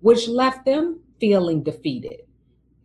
which 0.00 0.26
left 0.26 0.64
them 0.64 0.98
feeling 1.20 1.62
defeated. 1.62 2.22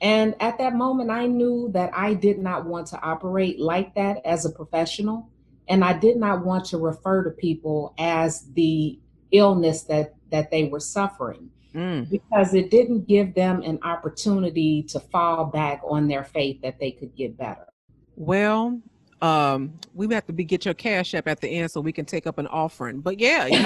And 0.01 0.35
at 0.39 0.57
that 0.57 0.75
moment, 0.75 1.09
I 1.09 1.27
knew 1.27 1.69
that 1.73 1.91
I 1.93 2.13
did 2.13 2.37
not 2.37 2.65
want 2.65 2.87
to 2.87 3.01
operate 3.01 3.59
like 3.59 3.95
that 3.95 4.17
as 4.25 4.45
a 4.45 4.49
professional. 4.49 5.29
And 5.67 5.85
I 5.85 5.93
did 5.93 6.17
not 6.17 6.45
want 6.45 6.65
to 6.65 6.77
refer 6.77 7.23
to 7.23 7.29
people 7.29 7.93
as 7.97 8.51
the 8.53 8.99
illness 9.31 9.83
that, 9.83 10.15
that 10.31 10.51
they 10.51 10.65
were 10.65 10.79
suffering 10.79 11.49
mm. 11.73 12.09
because 12.09 12.53
it 12.53 12.71
didn't 12.71 13.07
give 13.07 13.33
them 13.35 13.61
an 13.61 13.79
opportunity 13.83 14.83
to 14.83 14.99
fall 14.99 15.45
back 15.45 15.81
on 15.87 16.07
their 16.07 16.23
faith 16.23 16.61
that 16.61 16.79
they 16.79 16.91
could 16.91 17.15
get 17.15 17.37
better. 17.37 17.67
Well, 18.15 18.81
um, 19.21 19.73
we 19.93 20.11
have 20.13 20.25
to 20.25 20.33
be 20.33 20.43
get 20.43 20.65
your 20.65 20.73
cash 20.73 21.13
app 21.13 21.27
at 21.27 21.41
the 21.41 21.47
end 21.47 21.71
so 21.71 21.79
we 21.79 21.91
can 21.91 22.05
take 22.05 22.25
up 22.25 22.37
an 22.37 22.47
offering. 22.47 23.01
But 23.01 23.19
yeah, 23.19 23.45
you, 23.45 23.65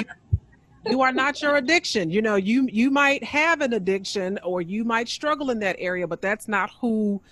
you 0.86 1.02
are 1.02 1.12
not 1.12 1.40
your 1.40 1.56
addiction. 1.56 2.10
You 2.10 2.22
know, 2.22 2.36
you 2.36 2.68
you 2.70 2.90
might 2.90 3.24
have 3.24 3.60
an 3.60 3.72
addiction 3.72 4.38
or 4.42 4.60
you 4.60 4.84
might 4.84 5.08
struggle 5.08 5.50
in 5.50 5.58
that 5.60 5.76
area, 5.78 6.06
but 6.06 6.20
that's 6.20 6.46
not 6.46 6.70
who 6.80 7.22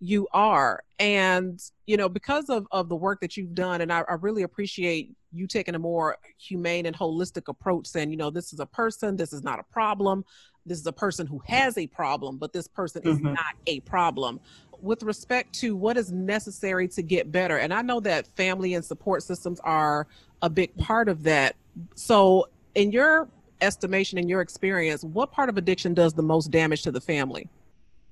you 0.00 0.26
are. 0.32 0.82
And 0.98 1.62
you 1.86 1.96
know, 1.96 2.08
because 2.08 2.48
of 2.48 2.66
of 2.70 2.88
the 2.88 2.96
work 2.96 3.20
that 3.20 3.36
you've 3.36 3.54
done, 3.54 3.82
and 3.82 3.92
I, 3.92 4.00
I 4.08 4.14
really 4.14 4.42
appreciate 4.42 5.10
you 5.32 5.46
taking 5.46 5.74
a 5.74 5.78
more 5.78 6.16
humane 6.38 6.86
and 6.86 6.96
holistic 6.96 7.48
approach, 7.48 7.86
saying, 7.86 8.10
you 8.10 8.16
know, 8.16 8.30
this 8.30 8.52
is 8.52 8.60
a 8.60 8.66
person, 8.66 9.16
this 9.16 9.32
is 9.32 9.42
not 9.42 9.58
a 9.58 9.64
problem. 9.64 10.24
This 10.64 10.78
is 10.78 10.86
a 10.86 10.92
person 10.92 11.26
who 11.26 11.42
has 11.46 11.76
a 11.76 11.86
problem, 11.88 12.38
but 12.38 12.54
this 12.54 12.66
person 12.68 13.02
mm-hmm. 13.02 13.10
is 13.10 13.20
not 13.20 13.54
a 13.66 13.80
problem 13.80 14.40
with 14.84 15.02
respect 15.02 15.52
to 15.60 15.74
what 15.74 15.96
is 15.96 16.12
necessary 16.12 16.86
to 16.88 17.02
get 17.02 17.32
better. 17.32 17.58
And 17.58 17.72
i 17.72 17.82
know 17.82 18.00
that 18.00 18.26
family 18.36 18.74
and 18.74 18.84
support 18.84 19.22
systems 19.22 19.60
are 19.60 20.06
a 20.42 20.50
big 20.50 20.76
part 20.76 21.08
of 21.08 21.22
that. 21.24 21.56
So 21.94 22.48
in 22.74 22.92
your 22.92 23.28
estimation 23.60 24.18
in 24.18 24.28
your 24.28 24.40
experience 24.40 25.04
what 25.04 25.32
part 25.32 25.48
of 25.48 25.56
addiction 25.56 25.94
does 25.94 26.12
the 26.12 26.22
most 26.22 26.50
damage 26.50 26.82
to 26.82 26.92
the 26.92 27.00
family? 27.00 27.48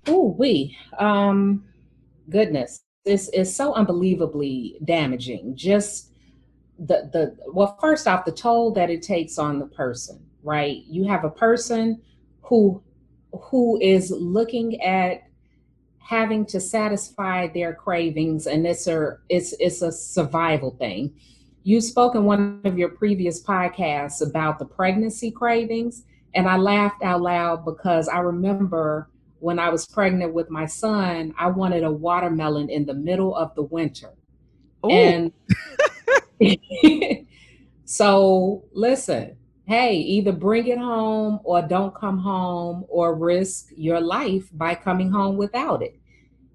Oh 0.06 0.34
we 0.38 0.76
um 0.98 1.64
goodness. 2.30 2.84
This 3.04 3.28
is 3.30 3.54
so 3.54 3.74
unbelievably 3.74 4.78
damaging. 4.84 5.56
Just 5.56 6.12
the 6.78 7.10
the 7.12 7.36
well 7.52 7.76
first 7.80 8.08
off 8.08 8.24
the 8.24 8.32
toll 8.32 8.72
that 8.72 8.90
it 8.90 9.02
takes 9.02 9.38
on 9.38 9.58
the 9.58 9.66
person 9.66 10.24
right? 10.42 10.84
You 10.88 11.04
have 11.04 11.24
a 11.24 11.30
person 11.30 12.00
who 12.42 12.82
who 13.32 13.80
is 13.80 14.10
looking 14.10 14.80
at 14.82 15.22
having 16.04 16.44
to 16.46 16.60
satisfy 16.60 17.48
their 17.48 17.74
cravings 17.74 18.46
and 18.46 18.66
it's 18.66 18.86
a 18.86 19.16
it's 19.28 19.54
it's 19.60 19.82
a 19.82 19.92
survival 19.92 20.72
thing 20.78 21.12
you 21.64 21.80
spoke 21.80 22.14
in 22.14 22.24
one 22.24 22.60
of 22.64 22.76
your 22.76 22.88
previous 22.88 23.42
podcasts 23.42 24.26
about 24.26 24.58
the 24.58 24.64
pregnancy 24.64 25.30
cravings 25.30 26.04
and 26.34 26.48
i 26.48 26.56
laughed 26.56 27.02
out 27.02 27.22
loud 27.22 27.64
because 27.64 28.08
i 28.08 28.18
remember 28.18 29.08
when 29.38 29.58
i 29.58 29.68
was 29.68 29.86
pregnant 29.86 30.34
with 30.34 30.50
my 30.50 30.66
son 30.66 31.32
i 31.38 31.46
wanted 31.46 31.84
a 31.84 31.90
watermelon 31.90 32.68
in 32.68 32.84
the 32.84 32.94
middle 32.94 33.34
of 33.36 33.54
the 33.54 33.62
winter 33.62 34.10
Ooh. 34.84 34.90
and 34.90 35.32
so 37.84 38.64
listen 38.72 39.36
hey, 39.66 39.94
either 39.96 40.32
bring 40.32 40.66
it 40.66 40.78
home 40.78 41.40
or 41.44 41.62
don't 41.62 41.94
come 41.94 42.18
home 42.18 42.84
or 42.88 43.14
risk 43.14 43.68
your 43.76 44.00
life 44.00 44.48
by 44.52 44.74
coming 44.74 45.10
home 45.10 45.36
without 45.36 45.82
it. 45.82 45.96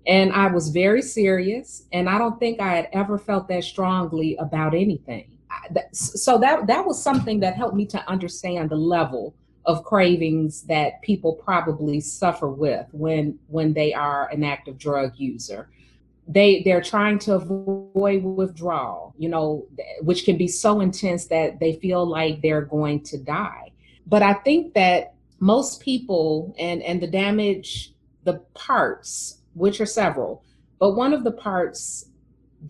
And 0.05 0.31
I 0.31 0.47
was 0.47 0.69
very 0.69 1.01
serious, 1.01 1.83
and 1.91 2.09
I 2.09 2.17
don't 2.17 2.39
think 2.39 2.61
I 2.61 2.73
had 2.75 2.89
ever 2.93 3.17
felt 3.17 3.47
that 3.49 3.63
strongly 3.63 4.37
about 4.37 4.73
anything. 4.73 5.37
So 5.91 6.37
that 6.39 6.67
that 6.67 6.85
was 6.85 7.01
something 7.01 7.39
that 7.41 7.55
helped 7.55 7.75
me 7.75 7.85
to 7.87 8.09
understand 8.09 8.69
the 8.69 8.77
level 8.77 9.33
of 9.65 9.83
cravings 9.83 10.61
that 10.63 11.01
people 11.01 11.33
probably 11.33 11.99
suffer 11.99 12.47
with 12.47 12.87
when 12.93 13.37
when 13.47 13.73
they 13.73 13.93
are 13.93 14.29
an 14.29 14.43
active 14.45 14.77
drug 14.77 15.11
user 15.17 15.69
they 16.27 16.61
they're 16.63 16.81
trying 16.81 17.17
to 17.17 17.33
avoid 17.33 18.23
withdrawal 18.23 19.13
you 19.17 19.29
know 19.29 19.65
which 20.01 20.25
can 20.25 20.37
be 20.37 20.47
so 20.47 20.81
intense 20.81 21.25
that 21.25 21.59
they 21.59 21.73
feel 21.75 22.05
like 22.05 22.41
they're 22.41 22.61
going 22.61 23.01
to 23.01 23.17
die. 23.17 23.71
But 24.05 24.23
i 24.23 24.33
think 24.33 24.73
that 24.73 25.13
most 25.39 25.81
people 25.81 26.55
and 26.57 26.81
and 26.83 27.01
the 27.01 27.07
damage 27.07 27.93
the 28.23 28.35
parts 28.53 29.39
which 29.53 29.79
are 29.79 29.85
several 29.85 30.43
but 30.79 30.95
one 30.95 31.13
of 31.13 31.23
the 31.23 31.31
parts 31.31 32.09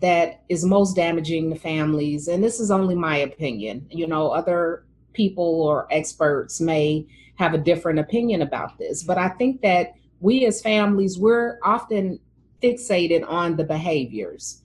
that 0.00 0.42
is 0.48 0.64
most 0.64 0.94
damaging 0.94 1.50
to 1.50 1.58
families 1.58 2.28
and 2.28 2.44
this 2.44 2.60
is 2.60 2.70
only 2.70 2.94
my 2.94 3.16
opinion 3.18 3.86
you 3.90 4.06
know 4.06 4.28
other 4.28 4.84
people 5.14 5.62
or 5.62 5.88
experts 5.90 6.60
may 6.60 7.06
have 7.36 7.54
a 7.54 7.58
different 7.58 7.98
opinion 7.98 8.42
about 8.42 8.76
this 8.78 9.02
but 9.02 9.16
i 9.16 9.28
think 9.30 9.60
that 9.62 9.94
we 10.20 10.44
as 10.44 10.60
families 10.60 11.18
we're 11.18 11.58
often 11.64 12.18
fixated 12.62 13.28
on 13.28 13.56
the 13.56 13.64
behaviors 13.64 14.62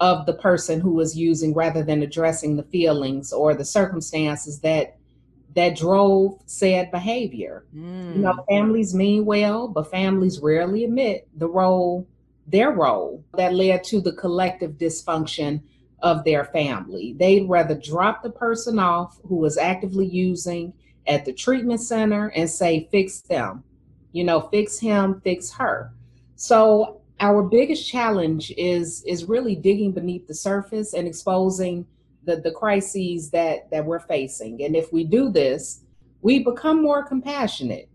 of 0.00 0.26
the 0.26 0.34
person 0.34 0.80
who 0.80 0.92
was 0.92 1.16
using 1.16 1.54
rather 1.54 1.82
than 1.82 2.02
addressing 2.02 2.56
the 2.56 2.62
feelings 2.64 3.32
or 3.32 3.54
the 3.54 3.64
circumstances 3.64 4.60
that 4.60 4.96
that 5.54 5.76
drove 5.76 6.38
said 6.46 6.90
behavior. 6.90 7.64
Mm. 7.74 8.16
You 8.16 8.22
know, 8.22 8.32
mm. 8.32 8.46
families 8.48 8.94
mean 8.94 9.24
well, 9.24 9.66
but 9.66 9.90
families 9.90 10.40
rarely 10.40 10.84
admit 10.84 11.26
the 11.36 11.48
role, 11.48 12.06
their 12.46 12.70
role 12.70 13.24
that 13.36 13.54
led 13.54 13.82
to 13.84 14.00
the 14.00 14.12
collective 14.12 14.72
dysfunction 14.72 15.62
of 16.00 16.22
their 16.24 16.44
family. 16.44 17.14
They'd 17.18 17.48
rather 17.48 17.74
drop 17.74 18.22
the 18.22 18.30
person 18.30 18.78
off 18.78 19.18
who 19.26 19.36
was 19.36 19.58
actively 19.58 20.06
using 20.06 20.72
at 21.08 21.24
the 21.24 21.32
treatment 21.32 21.80
center 21.80 22.28
and 22.28 22.48
say, 22.48 22.86
fix 22.92 23.22
them, 23.22 23.64
you 24.12 24.22
know, 24.22 24.42
fix 24.42 24.78
him, 24.78 25.20
fix 25.22 25.50
her. 25.52 25.92
So 26.36 26.97
our 27.20 27.42
biggest 27.42 27.88
challenge 27.88 28.52
is 28.56 29.02
is 29.04 29.24
really 29.24 29.56
digging 29.56 29.92
beneath 29.92 30.26
the 30.26 30.34
surface 30.34 30.94
and 30.94 31.06
exposing 31.06 31.86
the 32.24 32.36
the 32.36 32.50
crises 32.52 33.30
that 33.30 33.70
that 33.70 33.84
we're 33.84 34.00
facing 34.00 34.62
and 34.62 34.76
if 34.76 34.92
we 34.92 35.04
do 35.04 35.28
this 35.30 35.80
we 36.22 36.42
become 36.42 36.82
more 36.82 37.02
compassionate 37.04 37.88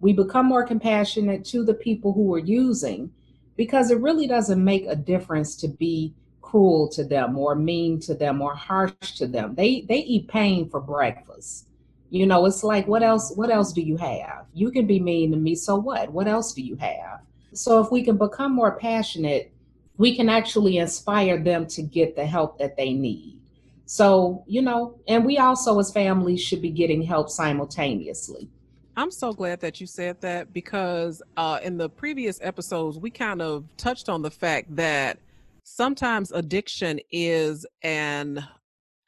we 0.00 0.12
become 0.12 0.46
more 0.46 0.64
compassionate 0.64 1.44
to 1.44 1.64
the 1.64 1.74
people 1.74 2.12
who 2.12 2.32
are 2.34 2.38
using 2.38 3.10
because 3.56 3.90
it 3.90 4.00
really 4.00 4.26
doesn't 4.26 4.62
make 4.62 4.84
a 4.86 4.96
difference 4.96 5.56
to 5.56 5.68
be 5.68 6.14
cruel 6.42 6.88
to 6.88 7.02
them 7.02 7.36
or 7.36 7.54
mean 7.54 7.98
to 8.00 8.14
them 8.14 8.40
or 8.40 8.54
harsh 8.54 9.12
to 9.16 9.26
them. 9.26 9.54
They 9.54 9.82
they 9.82 9.98
eat 9.98 10.28
pain 10.28 10.68
for 10.68 10.80
breakfast. 10.80 11.66
You 12.10 12.26
know, 12.26 12.46
it's 12.46 12.62
like 12.62 12.86
what 12.86 13.02
else 13.02 13.32
what 13.34 13.50
else 13.50 13.72
do 13.72 13.82
you 13.82 13.96
have? 13.96 14.46
You 14.54 14.70
can 14.70 14.86
be 14.86 15.00
mean 15.00 15.32
to 15.32 15.36
me, 15.36 15.54
so 15.54 15.76
what? 15.76 16.12
What 16.12 16.28
else 16.28 16.52
do 16.52 16.62
you 16.62 16.76
have? 16.76 17.20
So 17.56 17.80
if 17.82 17.90
we 17.90 18.04
can 18.04 18.16
become 18.16 18.52
more 18.52 18.78
passionate, 18.78 19.52
we 19.96 20.14
can 20.14 20.28
actually 20.28 20.78
inspire 20.78 21.38
them 21.38 21.66
to 21.68 21.82
get 21.82 22.16
the 22.16 22.26
help 22.26 22.58
that 22.58 22.76
they 22.76 22.92
need. 22.92 23.40
So, 23.86 24.44
you 24.46 24.62
know, 24.62 24.98
and 25.08 25.24
we 25.24 25.38
also 25.38 25.78
as 25.78 25.92
families 25.92 26.42
should 26.42 26.60
be 26.60 26.70
getting 26.70 27.02
help 27.02 27.30
simultaneously. 27.30 28.48
I'm 28.96 29.10
so 29.10 29.32
glad 29.32 29.60
that 29.60 29.80
you 29.80 29.86
said 29.86 30.20
that 30.22 30.52
because 30.52 31.22
uh, 31.36 31.60
in 31.62 31.76
the 31.76 31.88
previous 31.88 32.40
episodes, 32.42 32.98
we 32.98 33.10
kind 33.10 33.42
of 33.42 33.64
touched 33.76 34.08
on 34.08 34.22
the 34.22 34.30
fact 34.30 34.74
that 34.74 35.18
sometimes 35.62 36.32
addiction 36.32 36.98
is 37.10 37.66
an 37.82 38.46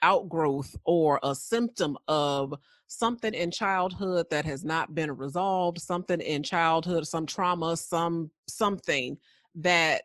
outgrowth 0.02 0.76
or 0.84 1.18
a 1.22 1.34
symptom 1.34 1.96
of 2.06 2.54
something 2.88 3.34
in 3.34 3.50
childhood 3.50 4.26
that 4.30 4.44
has 4.44 4.64
not 4.64 4.94
been 4.94 5.14
resolved 5.16 5.78
something 5.78 6.20
in 6.20 6.42
childhood 6.42 7.06
some 7.06 7.26
trauma 7.26 7.76
some 7.76 8.30
something 8.48 9.16
that 9.54 10.02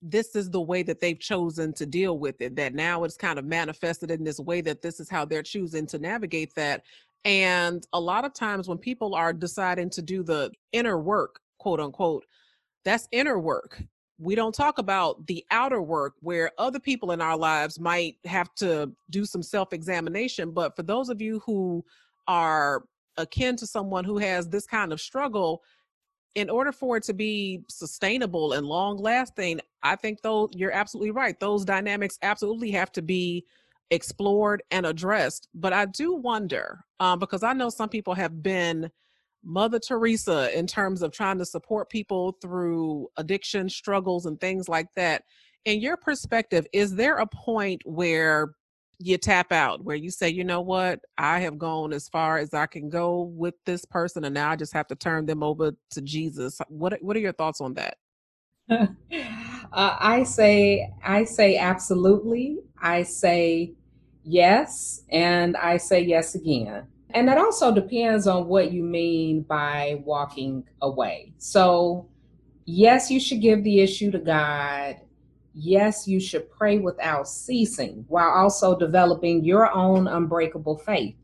this 0.00 0.34
is 0.34 0.50
the 0.50 0.60
way 0.60 0.82
that 0.82 1.00
they've 1.00 1.18
chosen 1.18 1.72
to 1.72 1.84
deal 1.84 2.18
with 2.18 2.40
it 2.40 2.56
that 2.56 2.74
now 2.74 3.04
it's 3.04 3.16
kind 3.16 3.38
of 3.38 3.44
manifested 3.44 4.10
in 4.10 4.24
this 4.24 4.38
way 4.38 4.60
that 4.60 4.82
this 4.82 5.00
is 5.00 5.10
how 5.10 5.24
they're 5.24 5.42
choosing 5.42 5.86
to 5.86 5.98
navigate 5.98 6.54
that 6.54 6.82
and 7.24 7.86
a 7.92 8.00
lot 8.00 8.24
of 8.24 8.32
times 8.32 8.68
when 8.68 8.78
people 8.78 9.14
are 9.14 9.32
deciding 9.32 9.90
to 9.90 10.00
do 10.00 10.22
the 10.22 10.50
inner 10.72 10.98
work 10.98 11.40
quote 11.58 11.80
unquote 11.80 12.24
that's 12.84 13.08
inner 13.10 13.38
work 13.38 13.82
we 14.22 14.36
don't 14.36 14.54
talk 14.54 14.78
about 14.78 15.26
the 15.26 15.44
outer 15.50 15.82
work 15.82 16.14
where 16.20 16.52
other 16.56 16.78
people 16.78 17.10
in 17.10 17.20
our 17.20 17.36
lives 17.36 17.80
might 17.80 18.16
have 18.24 18.54
to 18.54 18.92
do 19.10 19.24
some 19.24 19.42
self 19.42 19.72
examination. 19.72 20.52
But 20.52 20.76
for 20.76 20.84
those 20.84 21.08
of 21.08 21.20
you 21.20 21.40
who 21.44 21.84
are 22.28 22.84
akin 23.16 23.56
to 23.56 23.66
someone 23.66 24.04
who 24.04 24.18
has 24.18 24.48
this 24.48 24.66
kind 24.66 24.92
of 24.92 25.00
struggle, 25.00 25.62
in 26.34 26.48
order 26.48 26.72
for 26.72 26.96
it 26.96 27.02
to 27.04 27.12
be 27.12 27.60
sustainable 27.68 28.54
and 28.54 28.66
long 28.66 28.96
lasting, 28.96 29.60
I 29.82 29.96
think 29.96 30.22
though 30.22 30.48
you're 30.54 30.72
absolutely 30.72 31.10
right. 31.10 31.38
Those 31.38 31.64
dynamics 31.64 32.18
absolutely 32.22 32.70
have 32.70 32.90
to 32.92 33.02
be 33.02 33.44
explored 33.90 34.62
and 34.70 34.86
addressed. 34.86 35.48
But 35.54 35.74
I 35.74 35.84
do 35.84 36.14
wonder, 36.14 36.84
um, 37.00 37.18
because 37.18 37.42
I 37.42 37.52
know 37.52 37.68
some 37.68 37.90
people 37.90 38.14
have 38.14 38.42
been 38.42 38.90
Mother 39.44 39.78
Teresa 39.78 40.56
in 40.56 40.66
terms 40.66 41.02
of 41.02 41.12
trying 41.12 41.38
to 41.38 41.44
support 41.44 41.90
people 41.90 42.38
through 42.40 43.08
addiction 43.18 43.68
struggles 43.68 44.24
and 44.24 44.40
things 44.40 44.68
like 44.68 44.86
that. 44.96 45.24
In 45.64 45.80
your 45.80 45.96
perspective, 45.96 46.66
is 46.72 46.94
there 46.94 47.16
a 47.18 47.26
point 47.26 47.82
where 47.84 48.54
you 49.04 49.18
tap 49.18 49.52
out, 49.52 49.84
where 49.84 49.96
you 49.96 50.10
say, 50.10 50.28
you 50.28 50.44
know 50.44 50.60
what, 50.60 51.00
I 51.18 51.40
have 51.40 51.58
gone 51.58 51.92
as 51.92 52.08
far 52.08 52.38
as 52.38 52.54
I 52.54 52.66
can 52.66 52.88
go 52.88 53.22
with 53.22 53.54
this 53.66 53.84
person, 53.84 54.24
and 54.24 54.34
now 54.34 54.50
I 54.50 54.56
just 54.56 54.72
have 54.72 54.86
to 54.88 54.96
turn 54.96 55.26
them 55.26 55.42
over 55.42 55.72
to 55.90 56.00
Jesus? 56.00 56.60
What 56.68 57.02
What 57.02 57.16
are 57.16 57.20
your 57.20 57.32
thoughts 57.32 57.60
on 57.60 57.74
that? 57.74 57.96
uh, 58.70 58.86
I 59.72 60.22
say, 60.22 60.90
I 61.04 61.24
say 61.24 61.56
absolutely. 61.56 62.58
I 62.80 63.02
say 63.02 63.72
yes, 64.24 65.02
and 65.10 65.56
I 65.56 65.76
say 65.76 66.00
yes 66.02 66.34
again. 66.34 66.86
And 67.14 67.28
that 67.28 67.38
also 67.38 67.74
depends 67.74 68.26
on 68.26 68.48
what 68.48 68.72
you 68.72 68.82
mean 68.82 69.42
by 69.42 70.00
walking 70.04 70.64
away. 70.80 71.34
So, 71.38 72.08
yes, 72.64 73.10
you 73.10 73.20
should 73.20 73.42
give 73.42 73.62
the 73.64 73.80
issue 73.80 74.10
to 74.12 74.18
God. 74.18 74.96
Yes, 75.54 76.08
you 76.08 76.18
should 76.18 76.50
pray 76.50 76.78
without 76.78 77.28
ceasing 77.28 78.04
while 78.08 78.30
also 78.30 78.78
developing 78.78 79.44
your 79.44 79.70
own 79.72 80.08
unbreakable 80.08 80.78
faith 80.78 81.14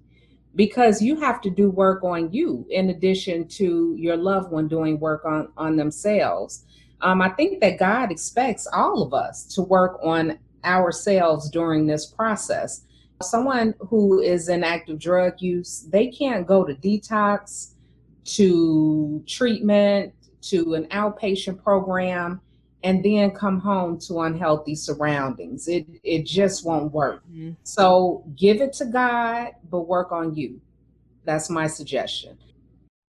because 0.54 1.00
you 1.00 1.18
have 1.20 1.40
to 1.40 1.50
do 1.50 1.70
work 1.70 2.02
on 2.02 2.32
you 2.32 2.66
in 2.70 2.90
addition 2.90 3.46
to 3.48 3.94
your 3.96 4.16
loved 4.16 4.50
one 4.50 4.68
doing 4.68 4.98
work 4.98 5.24
on, 5.24 5.48
on 5.56 5.76
themselves. 5.76 6.66
Um, 7.00 7.22
I 7.22 7.30
think 7.30 7.60
that 7.60 7.78
God 7.78 8.10
expects 8.10 8.66
all 8.72 9.02
of 9.02 9.14
us 9.14 9.44
to 9.54 9.62
work 9.62 9.98
on 10.02 10.38
ourselves 10.64 11.48
during 11.50 11.86
this 11.86 12.06
process. 12.06 12.84
Someone 13.22 13.74
who 13.80 14.20
is 14.20 14.48
in 14.48 14.64
active 14.64 14.98
drug 14.98 15.40
use, 15.40 15.86
they 15.90 16.08
can't 16.08 16.46
go 16.46 16.64
to 16.64 16.74
detox, 16.74 17.74
to 18.24 19.22
treatment, 19.26 20.12
to 20.40 20.74
an 20.74 20.86
outpatient 20.86 21.62
program, 21.62 22.40
and 22.84 23.04
then 23.04 23.30
come 23.32 23.58
home 23.58 23.98
to 23.98 24.20
unhealthy 24.20 24.74
surroundings. 24.74 25.68
It 25.68 25.86
it 26.02 26.26
just 26.26 26.64
won't 26.64 26.92
work. 26.92 27.24
Mm-hmm. 27.26 27.52
So 27.64 28.24
give 28.36 28.60
it 28.60 28.72
to 28.74 28.86
God, 28.86 29.52
but 29.70 29.80
work 29.80 30.12
on 30.12 30.34
you. 30.34 30.60
That's 31.24 31.50
my 31.50 31.66
suggestion 31.66 32.38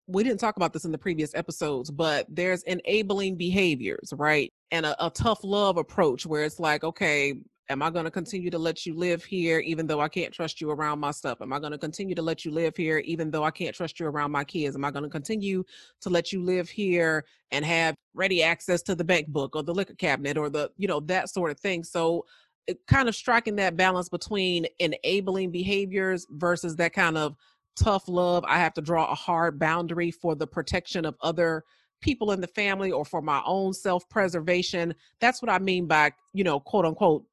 we 0.09 0.25
didn't 0.25 0.41
talk 0.41 0.57
about 0.57 0.73
this 0.73 0.87
in 0.87 0.91
the 0.91 0.99
previous 0.99 1.35
episodes, 1.35 1.91
but 1.91 2.27
there's 2.31 2.63
enabling 2.63 3.37
behaviors, 3.37 4.13
right? 4.17 4.51
And 4.71 4.87
a, 4.87 5.07
a, 5.07 5.11
tough 5.11 5.45
love 5.45 5.77
approach 5.77 6.25
where 6.25 6.45
it's 6.45 6.59
like, 6.59 6.83
okay, 6.83 7.35
Am 7.71 7.83
I 7.83 7.91
going 7.91 8.07
to 8.07 8.11
continue 8.11 8.51
to 8.51 8.59
let 8.59 8.87
you 8.87 8.95
live 8.95 9.23
here 9.23 9.59
even 9.59 9.87
though 9.87 10.01
I 10.01 10.09
can't 10.09 10.33
trust 10.33 10.59
you 10.59 10.71
around 10.71 11.01
my 11.01 11.11
stuff? 11.11 11.43
Am 11.43 11.53
I 11.53 11.59
going 11.59 11.73
to 11.73 11.79
continue 11.79 12.15
to 12.15 12.23
let 12.23 12.43
you 12.43 12.51
live 12.51 12.75
here 12.75 12.99
even 13.01 13.31
though 13.31 13.45
I 13.45 13.51
can't 13.51 13.77
trust 13.77 14.01
you 14.01 14.07
around 14.07 14.31
my 14.31 14.43
kids? 14.43 14.75
Am 14.75 14.87
I 14.87 14.91
going 14.91 15.03
to 15.03 15.11
continue 15.11 15.63
to 16.01 16.09
let 16.09 16.33
you 16.33 16.43
live 16.43 16.71
here 16.71 17.27
and 17.51 17.67
have 17.67 17.95
ready 18.15 18.43
access 18.43 18.81
to 18.83 18.95
the 18.95 19.05
bank 19.05 19.29
book 19.29 19.55
or 19.55 19.63
the 19.63 19.75
liquor 19.75 19.95
cabinet 19.95 20.39
or 20.39 20.49
the, 20.49 20.71
you 20.79 20.89
know, 20.89 21.01
that 21.01 21.29
sort 21.29 21.51
of 21.51 21.61
thing? 21.61 21.85
So, 21.85 22.25
eh, 22.69 22.75
kind 22.87 23.07
of 23.07 23.15
striking 23.15 23.57
that 23.57 23.77
balance 23.77 24.09
between 24.09 24.67
enabling 24.79 25.51
behaviors 25.51 26.27
versus 26.31 26.75
that 26.77 26.95
kind 26.95 27.19
of 27.19 27.37
tough 27.77 28.09
love. 28.09 28.47
I 28.49 28.59
have 28.61 28.73
to 28.75 28.81
draw 28.81 29.13
a 29.13 29.15
hard 29.15 29.59
boundary 29.59 30.11
for 30.11 30.35
the 30.35 30.47
protection 30.47 31.05
of 31.05 31.17
other 31.21 31.65
people 32.01 32.33
in 32.33 32.41
the 32.41 32.47
family 32.47 32.93
or 32.93 33.05
for 33.05 33.21
my 33.21 33.43
own 33.45 33.75
self 33.75 34.09
preservation. 34.09 34.95
That's 35.21 35.43
what 35.43 35.51
I 35.51 35.59
mean 35.59 35.87
by, 35.87 36.13
you 36.33 36.45
know, 36.45 36.61
quote 36.61 36.87
unquote, 36.87 37.27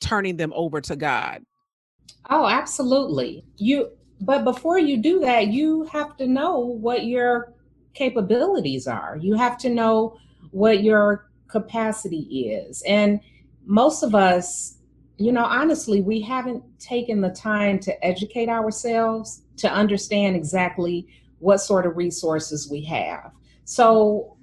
turning 0.00 0.36
them 0.36 0.52
over 0.54 0.80
to 0.80 0.96
God. 0.96 1.44
Oh, 2.28 2.46
absolutely. 2.46 3.44
You 3.56 3.90
but 4.20 4.44
before 4.44 4.78
you 4.78 4.98
do 4.98 5.20
that, 5.20 5.48
you 5.48 5.84
have 5.84 6.16
to 6.18 6.26
know 6.26 6.58
what 6.58 7.06
your 7.06 7.54
capabilities 7.94 8.86
are. 8.86 9.16
You 9.18 9.34
have 9.34 9.56
to 9.58 9.70
know 9.70 10.16
what 10.50 10.82
your 10.82 11.30
capacity 11.48 12.50
is. 12.50 12.82
And 12.82 13.20
most 13.64 14.02
of 14.02 14.14
us, 14.14 14.76
you 15.16 15.32
know, 15.32 15.44
honestly, 15.44 16.02
we 16.02 16.20
haven't 16.20 16.62
taken 16.78 17.20
the 17.20 17.30
time 17.30 17.78
to 17.80 18.04
educate 18.04 18.48
ourselves 18.48 19.42
to 19.56 19.70
understand 19.70 20.36
exactly 20.36 21.06
what 21.38 21.58
sort 21.58 21.86
of 21.86 21.96
resources 21.96 22.70
we 22.70 22.82
have. 22.84 23.32
So 23.64 24.36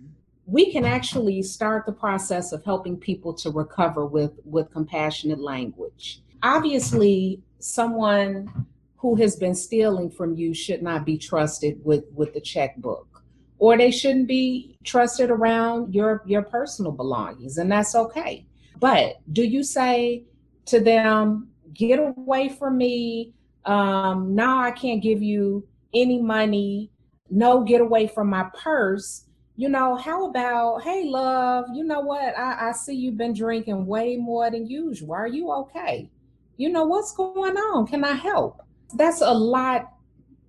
we 0.47 0.71
can 0.71 0.85
actually 0.85 1.43
start 1.43 1.85
the 1.85 1.91
process 1.91 2.53
of 2.53 2.63
helping 2.63 2.97
people 2.97 3.33
to 3.33 3.51
recover 3.51 4.05
with 4.05 4.31
with 4.45 4.71
compassionate 4.71 5.39
language. 5.39 6.21
Obviously 6.41 7.41
someone 7.59 8.65
who 8.95 9.15
has 9.15 9.35
been 9.35 9.53
stealing 9.53 10.09
from 10.09 10.35
you 10.35 10.53
should 10.53 10.81
not 10.81 11.05
be 11.05 11.17
trusted 11.17 11.79
with 11.83 12.05
with 12.15 12.33
the 12.33 12.39
checkbook 12.41 13.23
or 13.59 13.77
they 13.77 13.91
shouldn't 13.91 14.27
be 14.27 14.77
trusted 14.85 15.29
around 15.29 15.93
your 15.93 16.23
your 16.25 16.43
personal 16.43 16.93
belongings 16.93 17.57
and 17.57 17.69
that's 17.69 17.93
okay. 17.93 18.45
But 18.79 19.17
do 19.33 19.43
you 19.43 19.63
say 19.63 20.23
to 20.65 20.79
them 20.79 21.49
get 21.73 21.99
away 21.99 22.47
from 22.47 22.77
me. 22.77 23.33
Um 23.65 24.33
now 24.33 24.59
i 24.59 24.71
can't 24.71 25.03
give 25.03 25.21
you 25.21 25.67
any 25.93 26.21
money. 26.21 26.89
No 27.29 27.63
get 27.63 27.81
away 27.81 28.07
from 28.07 28.29
my 28.29 28.49
purse 28.57 29.26
you 29.57 29.69
know, 29.69 29.95
how 29.95 30.29
about, 30.29 30.83
hey, 30.83 31.05
love, 31.05 31.65
you 31.73 31.83
know 31.83 31.99
what? 31.99 32.37
I, 32.37 32.69
I 32.69 32.71
see 32.73 32.93
you've 32.93 33.17
been 33.17 33.33
drinking 33.33 33.87
way 33.87 34.15
more 34.15 34.51
than 34.51 34.67
usual. 34.67 35.13
Are 35.13 35.27
you 35.27 35.51
okay? 35.51 36.11
You 36.57 36.69
know, 36.69 36.85
what's 36.85 37.11
going 37.11 37.57
on? 37.57 37.87
Can 37.87 38.03
I 38.03 38.13
help? 38.13 38.61
That's 38.93 39.21
a 39.21 39.33
lot 39.33 39.91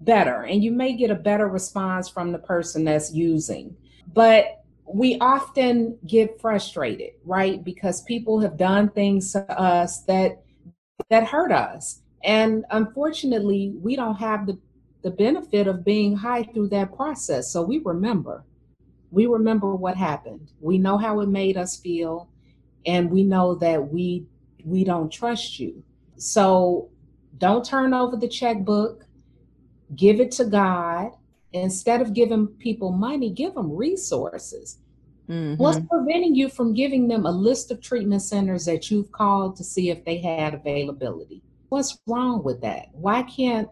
better. 0.03 0.43
And 0.43 0.63
you 0.63 0.73
may 0.73 0.93
get 0.93 1.11
a 1.11 1.15
better 1.15 1.49
response 1.49 2.11
from 2.11 2.33
the 2.33 2.39
person 2.39 2.85
that's 2.85 3.11
using. 3.15 3.75
But 4.13 4.63
we 4.87 5.19
often 5.21 5.99
get 6.07 6.39
frustrated, 6.39 7.13
right? 7.25 7.65
Because 7.65 8.03
people 8.03 8.41
have 8.41 8.59
done 8.59 8.91
things 8.91 9.33
to 9.33 9.41
us 9.59 10.03
that 10.03 10.43
that 11.09 11.25
hurt 11.25 11.53
us. 11.53 12.03
And 12.25 12.67
unfortunately, 12.71 13.73
we 13.81 13.97
don't 13.97 14.17
have 14.17 14.47
the, 14.47 14.59
the 15.03 15.11
benefit 15.11 15.67
of 15.67 15.85
being 15.85 16.17
high 16.17 16.43
through 16.43 16.69
that 16.69 16.95
process. 16.95 17.51
So 17.51 17.63
we 17.63 17.79
remember 17.79 18.45
we 19.11 19.27
remember 19.27 19.75
what 19.75 19.97
happened. 19.97 20.53
We 20.61 20.79
know 20.79 20.99
how 20.99 21.21
it 21.21 21.29
made 21.29 21.57
us 21.57 21.77
feel, 21.77 22.29
and 22.87 23.11
we 23.11 23.23
know 23.23 23.55
that 23.57 23.93
we 23.93 24.27
we 24.65 24.85
don't 24.85 25.11
trust 25.11 25.59
you. 25.59 25.83
So 26.17 26.91
don't 27.39 27.65
turn 27.65 27.95
over 27.95 28.17
the 28.17 28.29
checkbook. 28.29 29.05
Give 29.97 30.21
it 30.21 30.31
to 30.33 30.45
God. 30.45 31.13
Instead 31.53 32.03
of 32.03 32.13
giving 32.13 32.47
people 32.47 32.93
money, 32.93 33.31
give 33.31 33.55
them 33.55 33.75
resources. 33.75 34.79
Mm-hmm. 35.29 35.55
What's 35.55 35.81
preventing 35.91 36.35
you 36.35 36.49
from 36.49 36.75
giving 36.75 37.09
them 37.09 37.25
a 37.25 37.31
list 37.31 37.71
of 37.71 37.81
treatment 37.81 38.23
centers 38.23 38.65
that 38.67 38.91
you've 38.91 39.13
called 39.13 39.57
to 39.57 39.65
see 39.65 39.91
if 39.91 40.05
they 40.05 40.19
had 40.19 40.55
availability? 40.55 41.43
What's 41.69 41.99
wrong 42.07 42.43
with 42.43 42.61
that? 42.63 42.89
Why 42.93 43.23
can't 43.23 43.69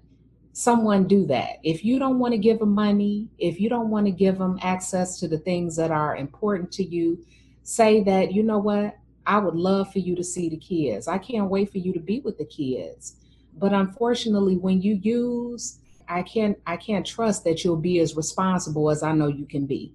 someone 0.56 1.06
do 1.06 1.26
that? 1.26 1.58
If 1.62 1.84
you 1.84 1.98
don't 1.98 2.18
want 2.18 2.32
to 2.32 2.38
give 2.38 2.60
them 2.60 2.72
money, 2.72 3.28
if 3.36 3.60
you 3.60 3.68
don't 3.68 3.90
want 3.90 4.06
to 4.06 4.10
give 4.10 4.38
them 4.38 4.58
access 4.62 5.20
to 5.20 5.28
the 5.28 5.36
things 5.36 5.76
that 5.76 5.90
are 5.90 6.16
important 6.16 6.72
to 6.72 6.82
you, 6.82 7.22
say 7.62 8.02
that, 8.04 8.32
you 8.32 8.42
know 8.42 8.58
what, 8.58 8.96
I 9.26 9.36
would 9.38 9.54
love 9.54 9.92
for 9.92 9.98
you 9.98 10.16
to 10.16 10.24
see 10.24 10.48
the 10.48 10.56
kids. 10.56 11.08
I 11.08 11.18
can't 11.18 11.50
wait 11.50 11.70
for 11.70 11.76
you 11.76 11.92
to 11.92 12.00
be 12.00 12.20
with 12.20 12.38
the 12.38 12.46
kids. 12.46 13.16
But 13.58 13.74
unfortunately, 13.74 14.56
when 14.56 14.80
you 14.80 14.94
use, 14.94 15.78
I 16.08 16.22
can't 16.22 16.56
I 16.66 16.78
can't 16.78 17.04
trust 17.04 17.44
that 17.44 17.62
you'll 17.62 17.76
be 17.76 17.98
as 17.98 18.16
responsible 18.16 18.88
as 18.88 19.02
I 19.02 19.12
know 19.12 19.26
you 19.26 19.44
can 19.44 19.66
be. 19.66 19.92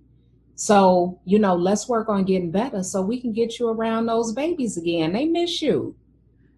So, 0.54 1.20
you 1.26 1.40
know, 1.40 1.56
let's 1.56 1.90
work 1.90 2.08
on 2.08 2.24
getting 2.24 2.52
better 2.52 2.84
so 2.84 3.02
we 3.02 3.20
can 3.20 3.34
get 3.34 3.58
you 3.58 3.70
around 3.70 4.06
those 4.06 4.32
babies 4.32 4.78
again. 4.78 5.14
They 5.14 5.26
miss 5.26 5.60
you. 5.60 5.96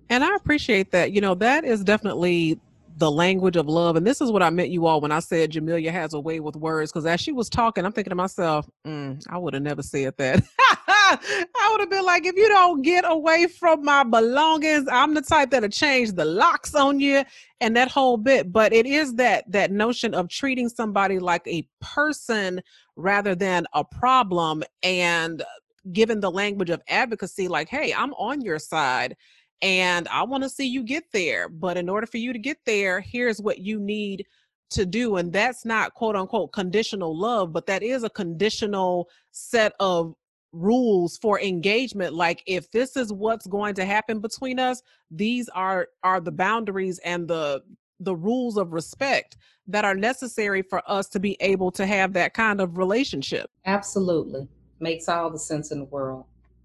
And 0.09 0.25
I 0.25 0.35
appreciate 0.35 0.91
that. 0.91 1.13
You 1.13 1.21
know, 1.21 1.35
that 1.35 1.63
is 1.63 1.85
definitely 1.85 2.59
the 2.97 3.09
language 3.09 3.55
of 3.55 3.67
love. 3.67 3.95
And 3.95 4.05
this 4.05 4.21
is 4.21 4.31
what 4.31 4.43
I 4.43 4.49
meant 4.49 4.69
you 4.69 4.85
all 4.85 5.01
when 5.01 5.11
I 5.11 5.19
said 5.19 5.51
Jamelia 5.51 5.91
has 5.91 6.13
a 6.13 6.19
way 6.19 6.39
with 6.39 6.55
words. 6.55 6.91
Because 6.91 7.05
as 7.05 7.19
she 7.19 7.31
was 7.31 7.49
talking, 7.49 7.85
I'm 7.85 7.91
thinking 7.91 8.11
to 8.11 8.15
myself, 8.15 8.69
mm, 8.85 9.21
I 9.29 9.37
would 9.37 9.53
have 9.53 9.63
never 9.63 9.81
said 9.81 10.15
that. 10.17 10.43
I 10.59 11.69
would 11.71 11.79
have 11.79 11.89
been 11.89 12.05
like, 12.05 12.25
if 12.25 12.35
you 12.35 12.47
don't 12.47 12.81
get 12.81 13.03
away 13.07 13.47
from 13.47 13.83
my 13.83 14.03
belongings, 14.03 14.87
I'm 14.91 15.13
the 15.13 15.21
type 15.21 15.51
that'll 15.51 15.69
change 15.69 16.13
the 16.13 16.25
locks 16.25 16.75
on 16.75 16.99
you 16.99 17.23
and 17.61 17.75
that 17.75 17.91
whole 17.91 18.17
bit. 18.17 18.51
But 18.51 18.73
it 18.73 18.85
is 18.85 19.15
that 19.15 19.51
that 19.51 19.71
notion 19.71 20.13
of 20.13 20.29
treating 20.29 20.69
somebody 20.69 21.19
like 21.19 21.47
a 21.47 21.67
person 21.81 22.61
rather 22.95 23.35
than 23.35 23.65
a 23.73 23.83
problem 23.83 24.63
and 24.83 25.43
given 25.91 26.19
the 26.19 26.31
language 26.31 26.69
of 26.69 26.81
advocacy, 26.87 27.47
like, 27.47 27.67
hey, 27.67 27.93
I'm 27.93 28.13
on 28.13 28.41
your 28.41 28.59
side 28.59 29.15
and 29.63 30.09
I 30.09 30.23
want 30.23 30.43
to 30.43 30.49
see 30.49 30.67
you 30.67 30.83
get 30.83 31.05
there. 31.13 31.47
But 31.47 31.77
in 31.77 31.87
order 31.87 32.05
for 32.05 32.17
you 32.17 32.33
to 32.33 32.39
get 32.39 32.57
there, 32.65 32.99
here's 32.99 33.41
what 33.41 33.59
you 33.59 33.79
need 33.79 34.27
to 34.71 34.85
do. 34.85 35.15
And 35.15 35.31
that's 35.31 35.63
not 35.63 35.93
quote 35.93 36.17
unquote 36.17 36.51
conditional 36.51 37.17
love, 37.17 37.53
but 37.53 37.65
that 37.67 37.81
is 37.81 38.03
a 38.03 38.09
conditional 38.09 39.09
set 39.31 39.73
of 39.79 40.13
rules 40.51 41.17
for 41.17 41.41
engagement 41.41 42.13
like 42.13 42.43
if 42.45 42.69
this 42.69 42.95
is 42.95 43.11
what's 43.11 43.47
going 43.47 43.73
to 43.73 43.83
happen 43.83 44.19
between 44.19 44.59
us 44.59 44.83
these 45.09 45.49
are 45.49 45.87
are 46.03 46.19
the 46.19 46.31
boundaries 46.31 46.99
and 46.99 47.27
the 47.27 47.59
the 48.01 48.15
rules 48.15 48.55
of 48.55 48.71
respect 48.71 49.35
that 49.65 49.83
are 49.83 49.95
necessary 49.95 50.61
for 50.61 50.83
us 50.85 51.07
to 51.07 51.19
be 51.19 51.35
able 51.39 51.71
to 51.71 51.87
have 51.87 52.13
that 52.13 52.35
kind 52.35 52.61
of 52.61 52.77
relationship 52.77 53.49
absolutely 53.65 54.47
makes 54.79 55.09
all 55.09 55.31
the 55.31 55.39
sense 55.39 55.71
in 55.71 55.79
the 55.79 55.85
world 55.85 56.23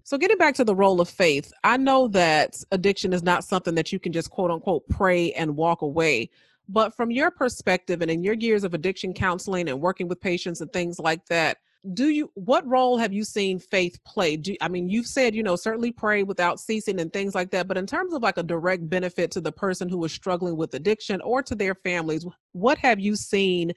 so, 0.09 0.17
getting 0.17 0.39
back 0.39 0.55
to 0.55 0.63
the 0.63 0.73
role 0.73 1.01
of 1.01 1.07
faith, 1.07 1.53
I 1.63 1.77
know 1.77 2.07
that 2.07 2.63
addiction 2.71 3.13
is 3.13 3.21
not 3.21 3.43
something 3.43 3.75
that 3.75 3.93
you 3.93 3.99
can 3.99 4.11
just 4.11 4.31
quote 4.31 4.49
unquote 4.49 4.89
pray 4.89 5.33
and 5.33 5.55
walk 5.55 5.83
away. 5.83 6.31
But 6.67 6.95
from 6.95 7.11
your 7.11 7.29
perspective 7.29 8.01
and 8.01 8.09
in 8.09 8.23
your 8.23 8.33
years 8.33 8.63
of 8.63 8.73
addiction 8.73 9.13
counseling 9.13 9.69
and 9.69 9.79
working 9.79 10.07
with 10.07 10.19
patients 10.19 10.61
and 10.61 10.73
things 10.73 10.97
like 10.97 11.23
that, 11.27 11.57
do 11.93 12.09
you 12.09 12.31
what 12.33 12.65
role 12.65 12.97
have 12.97 13.13
you 13.13 13.23
seen 13.23 13.57
faith 13.57 14.03
play 14.03 14.35
do 14.35 14.53
i 14.59 14.67
mean 14.67 14.89
you've 14.89 15.07
said 15.07 15.33
you 15.33 15.41
know 15.41 15.55
certainly 15.55 15.93
pray 15.93 16.23
without 16.23 16.59
ceasing 16.59 16.99
and 16.99 17.13
things 17.13 17.33
like 17.33 17.51
that 17.51 17.69
but 17.69 17.77
in 17.77 17.85
terms 17.85 18.13
of 18.13 18.21
like 18.21 18.35
a 18.35 18.43
direct 18.43 18.89
benefit 18.89 19.31
to 19.31 19.39
the 19.39 19.51
person 19.51 19.87
who 19.87 20.03
is 20.03 20.11
struggling 20.11 20.57
with 20.57 20.73
addiction 20.73 21.21
or 21.21 21.41
to 21.41 21.55
their 21.55 21.73
families 21.73 22.25
what 22.51 22.77
have 22.77 22.99
you 22.99 23.15
seen 23.15 23.71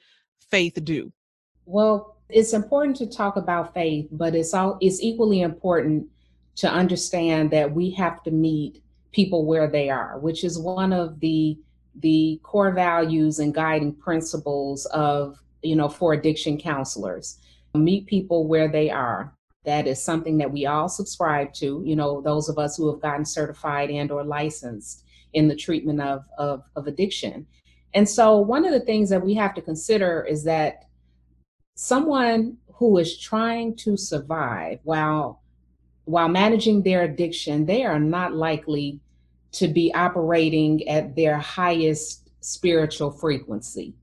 faith 0.51 0.77
do 0.83 1.13
well 1.65 2.17
it's 2.29 2.55
important 2.55 2.97
to 2.97 3.07
talk 3.07 3.37
about 3.37 3.73
faith 3.73 4.09
but 4.11 4.35
it's 4.35 4.53
all 4.53 4.79
it's 4.81 5.01
equally 5.01 5.43
important 5.43 6.05
to 6.57 6.71
understand 6.71 7.51
that 7.51 7.73
we 7.73 7.91
have 7.91 8.23
to 8.25 8.31
meet 8.31 8.83
people 9.13 9.45
where 9.45 9.69
they 9.69 9.91
are, 9.91 10.19
which 10.19 10.45
is 10.45 10.59
one 10.59 10.93
of 10.93 11.21
the 11.21 11.59
the 11.97 12.41
core 12.43 12.73
values 12.73 13.39
and 13.39 13.55
guiding 13.55 13.95
principles 13.95 14.87
of 14.87 15.39
you 15.63 15.77
know 15.77 15.89
for 15.89 16.13
addiction 16.13 16.59
counselors. 16.59 17.39
Meet 17.75 18.07
people 18.07 18.47
where 18.47 18.69
they 18.69 18.91
are. 18.91 19.33
That 19.65 19.87
is 19.87 20.03
something 20.03 20.39
that 20.39 20.53
we 20.53 20.67
all 20.67 20.89
subscribe 20.89 21.53
to 21.55 21.83
you 21.85 21.97
know 21.97 22.21
those 22.21 22.49
of 22.49 22.59
us 22.59 22.77
who 22.77 22.91
have 22.91 23.01
gotten 23.01 23.25
certified 23.25 23.91
and 23.91 24.11
or 24.11 24.25
licensed 24.25 25.05
in 25.33 25.49
the 25.49 25.57
treatment 25.57 26.01
of, 26.01 26.27
of, 26.39 26.63
of 26.77 26.87
addiction. 26.87 27.47
And 27.95 28.09
so 28.09 28.39
one 28.39 28.65
of 28.65 28.73
the 28.73 28.81
things 28.81 29.11
that 29.11 29.25
we 29.25 29.35
have 29.35 29.55
to 29.55 29.63
consider 29.63 30.27
is 30.29 30.45
that 30.45 30.89
someone 31.75 32.59
who 32.75 32.99
is 32.99 33.19
trying 33.19 33.77
to 33.77 33.97
survive 33.97 34.81
while 34.83 35.42
while 36.05 36.29
managing 36.29 36.83
their 36.83 37.03
addiction, 37.03 37.67
they 37.67 37.85
are 37.85 37.99
not 37.99 38.35
likely 38.35 39.01
to 39.53 39.69
be 39.69 39.93
operating 39.95 40.89
at 40.89 41.15
their 41.15 41.39
highest 41.39 42.31
spiritual 42.41 43.11
frequency. 43.11 43.95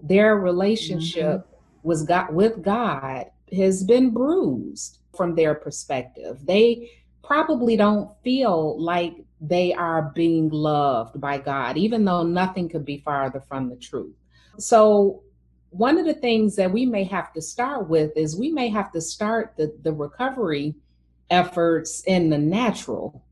Their 0.00 0.36
relationship 0.36 1.40
mm-hmm. 1.40 1.88
was 1.88 2.04
got 2.04 2.32
with 2.32 2.62
God 2.62 3.26
has 3.54 3.84
been 3.84 4.10
bruised 4.10 4.98
from 5.14 5.34
their 5.34 5.54
perspective. 5.54 6.38
They 6.44 6.90
probably 7.22 7.76
don't 7.76 8.10
feel 8.22 8.80
like 8.80 9.14
they 9.40 9.74
are 9.74 10.12
being 10.14 10.48
loved 10.48 11.20
by 11.20 11.38
God, 11.38 11.76
even 11.76 12.04
though 12.04 12.22
nothing 12.22 12.68
could 12.68 12.84
be 12.84 12.98
farther 12.98 13.40
from 13.40 13.68
the 13.68 13.76
truth. 13.76 14.14
So, 14.58 15.22
one 15.70 15.96
of 15.96 16.04
the 16.04 16.14
things 16.14 16.54
that 16.56 16.70
we 16.70 16.84
may 16.84 17.04
have 17.04 17.32
to 17.32 17.40
start 17.40 17.88
with 17.88 18.14
is 18.14 18.36
we 18.36 18.50
may 18.50 18.68
have 18.68 18.92
to 18.92 19.00
start 19.00 19.54
the, 19.56 19.74
the 19.82 19.92
recovery 19.92 20.74
efforts 21.32 22.04
in 22.06 22.30
the 22.30 22.38
natural 22.38 23.24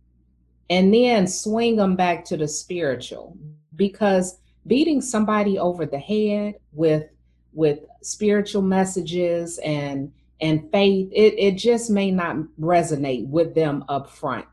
and 0.70 0.92
then 0.92 1.26
swing 1.26 1.76
them 1.76 1.94
back 1.94 2.24
to 2.24 2.36
the 2.36 2.48
spiritual. 2.48 3.36
Because 3.76 4.38
beating 4.66 5.00
somebody 5.00 5.58
over 5.58 5.86
the 5.86 5.98
head 5.98 6.54
with 6.72 7.04
with 7.52 7.80
spiritual 8.02 8.62
messages 8.62 9.58
and 9.58 10.12
and 10.40 10.70
faith 10.72 11.10
it, 11.12 11.34
it 11.38 11.56
just 11.56 11.90
may 11.90 12.10
not 12.10 12.36
resonate 12.58 13.26
with 13.28 13.54
them 13.54 13.84
up 13.88 14.10
front. 14.10 14.46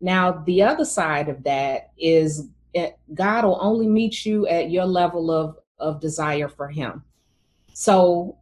Now 0.00 0.42
the 0.46 0.62
other 0.62 0.84
side 0.84 1.28
of 1.28 1.44
that 1.44 1.90
is 1.96 2.48
it, 2.74 2.98
god 3.14 3.44
will 3.44 3.58
only 3.60 3.86
meet 3.86 4.26
you 4.26 4.46
at 4.48 4.70
your 4.70 4.86
level 4.86 5.30
of 5.30 5.56
of 5.78 6.00
desire 6.00 6.48
for 6.48 6.68
him. 6.68 7.04
So 7.74 8.36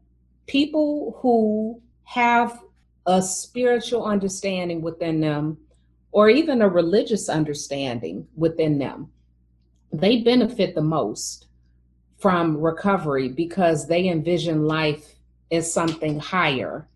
people 0.47 1.19
who 1.21 1.83
have 2.05 2.63
a 3.07 3.23
spiritual 3.23 4.05
understanding 4.05 4.83
within 4.83 5.21
them 5.21 5.57
or 6.13 6.29
even 6.29 6.63
a 6.63 6.69
religious 6.69 7.29
understanding 7.29 8.27
within 8.37 8.79
them, 8.79 9.11
they 9.93 10.23
benefit 10.23 10.75
the 10.75 10.83
most 10.83 11.47
from 12.19 12.57
recovery 12.57 13.29
because 13.29 13.87
they 13.87 14.09
envision 14.09 14.67
life 14.67 15.15
as 15.53 15.73
something 15.73 16.19
higher 16.19 16.89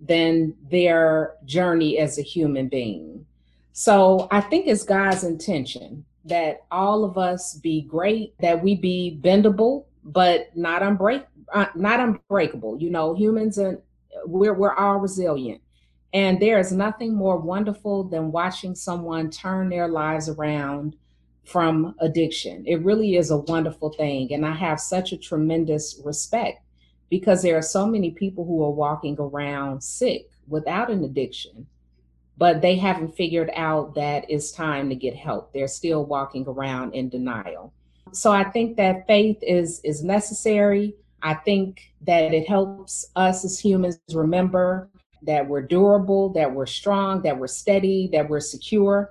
than 0.00 0.54
their 0.70 1.34
journey 1.44 1.98
as 1.98 2.18
a 2.18 2.22
human 2.22 2.68
being. 2.68 3.24
So 3.72 4.28
I 4.30 4.40
think 4.40 4.66
it's 4.66 4.84
God's 4.84 5.24
intention 5.24 6.04
that 6.26 6.64
all 6.70 7.04
of 7.04 7.16
us 7.16 7.54
be 7.54 7.82
great, 7.82 8.34
that 8.40 8.62
we 8.62 8.74
be 8.74 9.18
bendable, 9.22 9.84
but 10.04 10.54
not 10.56 10.82
unbreak, 10.82 11.24
uh, 11.52 11.66
not 11.74 12.00
unbreakable. 12.00 12.78
You 12.80 12.90
know, 12.90 13.14
humans 13.14 13.58
and 13.58 13.78
we're 14.24 14.54
we're 14.54 14.74
all 14.74 14.98
resilient. 14.98 15.60
And 16.12 16.40
there 16.40 16.60
is 16.60 16.70
nothing 16.70 17.14
more 17.14 17.36
wonderful 17.36 18.04
than 18.04 18.30
watching 18.30 18.74
someone 18.74 19.30
turn 19.30 19.68
their 19.68 19.88
lives 19.88 20.28
around 20.28 20.96
from 21.44 21.94
addiction. 21.98 22.64
It 22.66 22.84
really 22.84 23.16
is 23.16 23.30
a 23.30 23.38
wonderful 23.38 23.90
thing. 23.90 24.32
And 24.32 24.46
I 24.46 24.52
have 24.52 24.80
such 24.80 25.12
a 25.12 25.18
tremendous 25.18 26.00
respect 26.04 26.60
because 27.10 27.42
there 27.42 27.56
are 27.56 27.62
so 27.62 27.86
many 27.86 28.10
people 28.10 28.44
who 28.44 28.62
are 28.64 28.70
walking 28.70 29.16
around 29.18 29.82
sick 29.82 30.30
without 30.48 30.90
an 30.90 31.04
addiction, 31.04 31.66
but 32.38 32.60
they 32.60 32.76
haven't 32.76 33.16
figured 33.16 33.50
out 33.54 33.94
that 33.94 34.24
it's 34.28 34.52
time 34.52 34.88
to 34.88 34.94
get 34.94 35.14
help. 35.14 35.52
They're 35.52 35.68
still 35.68 36.04
walking 36.04 36.44
around 36.46 36.94
in 36.94 37.08
denial. 37.08 37.72
So 38.12 38.30
I 38.32 38.44
think 38.44 38.76
that 38.76 39.06
faith 39.06 39.38
is 39.42 39.80
is 39.82 40.04
necessary. 40.04 40.94
I 41.24 41.32
think 41.32 41.90
that 42.02 42.34
it 42.34 42.46
helps 42.46 43.06
us 43.16 43.46
as 43.46 43.58
humans 43.58 43.98
remember 44.12 44.90
that 45.22 45.48
we're 45.48 45.62
durable, 45.62 46.28
that 46.34 46.52
we're 46.52 46.66
strong, 46.66 47.22
that 47.22 47.38
we're 47.38 47.46
steady, 47.46 48.10
that 48.12 48.28
we're 48.28 48.40
secure. 48.40 49.10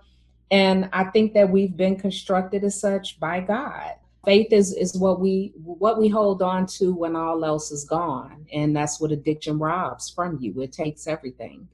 And 0.52 0.88
I 0.93 1.06
think 1.06 1.34
that 1.34 1.49
we've 1.49 1.76
been 1.76 1.95
constructed 1.95 2.63
as 2.63 2.80
such 2.80 3.19
by 3.19 3.39
God. 3.39 3.93
Faith 4.23 4.54
is 4.54 4.73
is 4.73 4.95
what 4.95 5.19
we 5.19 5.54
what 5.56 5.99
we 5.99 6.08
hold 6.08 6.43
on 6.43 6.67
to 6.67 6.93
when 6.93 7.15
all 7.15 7.43
else 7.43 7.71
is 7.71 7.84
gone. 7.84 8.45
And 8.54 8.76
that's 8.76 9.02
what 9.02 9.12
addiction 9.12 9.58
robs 9.58 10.12
from 10.12 10.38
you. 10.39 10.62
It 10.62 10.71
takes 10.71 11.08
everything. 11.08 11.67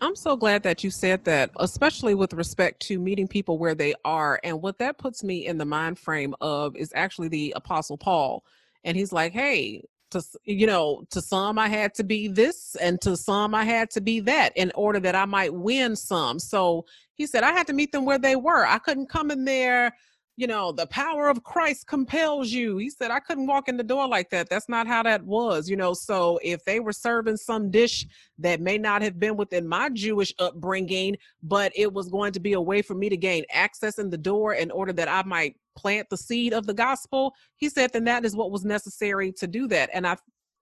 I'm 0.00 0.16
so 0.16 0.34
glad 0.34 0.62
that 0.64 0.82
you 0.82 0.90
said 0.90 1.24
that, 1.26 1.50
especially 1.56 2.14
with 2.14 2.32
respect 2.32 2.80
to 2.88 2.98
meeting 2.98 3.28
people 3.28 3.58
where 3.58 3.74
they 3.74 3.94
are. 4.04 4.40
And 4.42 4.62
what 4.62 4.78
that 4.78 4.98
puts 4.98 5.22
me 5.22 5.46
in 5.46 5.58
the 5.58 5.64
mind 5.66 5.98
frame 5.98 6.34
of 6.40 6.74
is 6.74 6.90
actually 6.96 7.28
the 7.28 7.52
Apostle 7.54 7.98
Paul. 7.98 8.44
And 8.84 8.96
he's 8.96 9.12
like, 9.12 9.32
hey, 9.32 9.82
to 10.12 10.22
you 10.44 10.66
know 10.66 11.02
to 11.10 11.22
some 11.22 11.58
i 11.58 11.68
had 11.68 11.94
to 11.94 12.04
be 12.04 12.28
this 12.28 12.76
and 12.82 13.00
to 13.00 13.16
some 13.16 13.54
i 13.54 13.64
had 13.64 13.88
to 13.90 13.98
be 13.98 14.20
that 14.20 14.52
in 14.56 14.70
order 14.74 15.00
that 15.00 15.14
i 15.14 15.24
might 15.24 15.52
win 15.52 15.96
some. 15.96 16.38
So 16.38 16.84
he 17.14 17.26
said 17.26 17.42
i 17.44 17.52
had 17.52 17.66
to 17.68 17.72
meet 17.72 17.92
them 17.92 18.04
where 18.04 18.18
they 18.18 18.36
were. 18.36 18.66
I 18.66 18.78
couldn't 18.78 19.08
come 19.08 19.30
in 19.30 19.44
there 19.44 19.96
you 20.36 20.46
know, 20.46 20.72
the 20.72 20.86
power 20.86 21.28
of 21.28 21.44
Christ 21.44 21.86
compels 21.86 22.50
you. 22.50 22.78
He 22.78 22.88
said, 22.88 23.10
I 23.10 23.20
couldn't 23.20 23.46
walk 23.46 23.68
in 23.68 23.76
the 23.76 23.82
door 23.82 24.08
like 24.08 24.30
that. 24.30 24.48
That's 24.48 24.68
not 24.68 24.86
how 24.86 25.02
that 25.02 25.22
was, 25.24 25.68
you 25.68 25.76
know. 25.76 25.92
So 25.92 26.40
if 26.42 26.64
they 26.64 26.80
were 26.80 26.92
serving 26.92 27.36
some 27.36 27.70
dish 27.70 28.06
that 28.38 28.60
may 28.60 28.78
not 28.78 29.02
have 29.02 29.20
been 29.20 29.36
within 29.36 29.68
my 29.68 29.90
Jewish 29.90 30.32
upbringing, 30.38 31.16
but 31.42 31.70
it 31.76 31.92
was 31.92 32.08
going 32.08 32.32
to 32.32 32.40
be 32.40 32.54
a 32.54 32.60
way 32.60 32.80
for 32.80 32.94
me 32.94 33.10
to 33.10 33.16
gain 33.16 33.44
access 33.52 33.98
in 33.98 34.08
the 34.08 34.18
door 34.18 34.54
in 34.54 34.70
order 34.70 34.92
that 34.94 35.08
I 35.08 35.22
might 35.24 35.56
plant 35.76 36.08
the 36.08 36.16
seed 36.16 36.54
of 36.54 36.66
the 36.66 36.74
gospel, 36.74 37.34
he 37.56 37.68
said, 37.68 37.92
then 37.92 38.04
that 38.04 38.24
is 38.24 38.34
what 38.34 38.50
was 38.50 38.64
necessary 38.64 39.32
to 39.32 39.46
do 39.46 39.68
that. 39.68 39.90
And 39.92 40.06
I, 40.06 40.16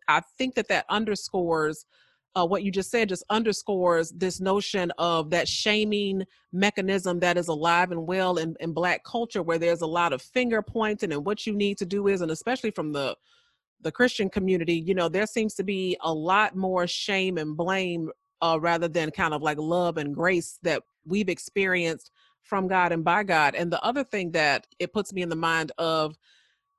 I 0.09 0.21
think 0.37 0.57
that 0.57 0.69
that 0.69 0.85
underscores 0.89 1.87
uh, 2.37 2.47
what 2.47 2.63
you 2.63 2.71
just 2.71 2.91
said 2.91 3.09
just 3.09 3.25
underscores 3.31 4.11
this 4.13 4.41
notion 4.41 4.93
of 4.99 5.31
that 5.31 5.49
shaming 5.49 6.25
mechanism 6.53 7.19
that 7.21 7.37
is 7.37 7.49
alive 7.49 7.91
and 7.91 8.07
well 8.07 8.37
in, 8.39 8.57
in 8.61 8.73
black 8.73 9.03
culture 9.05 9.43
where 9.43 9.59
there's 9.59 9.83
a 9.83 9.87
lot 9.87 10.13
of 10.13 10.23
finger 10.23 10.63
pointing 10.63 11.13
and 11.13 11.25
what 11.25 11.47
you 11.47 11.53
need 11.53 11.77
to 11.79 11.87
do 11.87 12.09
is 12.09 12.21
and 12.21 12.31
especially 12.31 12.71
from 12.71 12.93
the 12.93 13.17
the 13.83 13.91
christian 13.91 14.29
community 14.29 14.75
you 14.75 14.95
know 14.95 15.09
there 15.09 15.27
seems 15.27 15.55
to 15.55 15.65
be 15.65 15.97
a 16.03 16.13
lot 16.13 16.55
more 16.55 16.87
shame 16.87 17.39
and 17.39 17.57
blame 17.57 18.11
uh, 18.43 18.59
rather 18.61 18.89
than 18.89 19.11
kind 19.11 19.35
of 19.35 19.43
like 19.43 19.59
love 19.59 19.97
and 19.97 20.15
grace 20.15 20.59
that 20.63 20.83
we've 21.05 21.29
experienced 21.29 22.11
from 22.43 22.67
god 22.67 22.93
and 22.93 23.05
by 23.05 23.23
god. 23.23 23.55
And 23.55 23.73
the 23.73 23.83
other 23.83 24.05
thing 24.05 24.33
that 24.33 24.67
it 24.79 24.93
puts 24.93 25.13
me 25.13 25.23
in 25.23 25.29
the 25.29 25.37
mind 25.37 25.73
of 25.79 26.17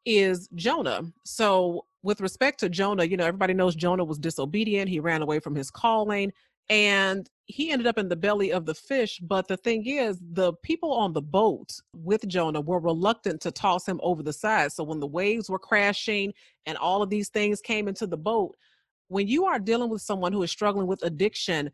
is 0.06 0.50
jonah. 0.56 1.04
So 1.24 1.86
with 2.04 2.22
respect 2.22 2.60
to 2.62 2.70
Jonah, 2.70 3.04
you 3.04 3.18
know, 3.18 3.26
everybody 3.26 3.54
knows 3.54 3.76
Jonah 3.76 4.04
was 4.04 4.18
disobedient. 4.18 4.90
He 4.90 5.00
ran 5.00 5.22
away 5.22 5.40
from 5.40 5.56
his 5.56 5.70
calling 5.70 6.32
and 6.70 7.30
he 7.46 7.72
ended 7.72 7.86
up 7.86 7.98
in 7.98 8.08
the 8.08 8.16
belly 8.16 8.52
of 8.52 8.66
the 8.66 8.74
fish. 8.74 9.20
But 9.22 9.48
the 9.48 9.58
thing 9.58 9.86
is, 9.86 10.20
the 10.32 10.54
people 10.64 10.94
on 10.94 11.14
the 11.14 11.22
boat 11.22 11.70
with 11.96 12.28
Jonah 12.28 12.62
were 12.62 12.80
reluctant 12.80 13.42
to 13.42 13.52
toss 13.52 13.86
him 13.86 14.00
over 14.02 14.24
the 14.24 14.34
side. 14.34 14.72
So 14.72 14.84
when 14.84 15.00
the 15.00 15.08
waves 15.08 15.50
were 15.50 15.60
crashing 15.60 16.34
and 16.66 16.78
all 16.78 17.02
of 17.02 17.10
these 17.10 17.30
things 17.30 17.62
came 17.62 17.88
into 17.88 18.08
the 18.08 18.18
boat, 18.18 18.56
when 19.10 19.28
you 19.28 19.46
are 19.46 19.60
dealing 19.60 19.90
with 19.90 20.02
someone 20.02 20.32
who 20.32 20.44
is 20.44 20.52
struggling 20.52 20.88
with 20.88 21.04
addiction, 21.04 21.70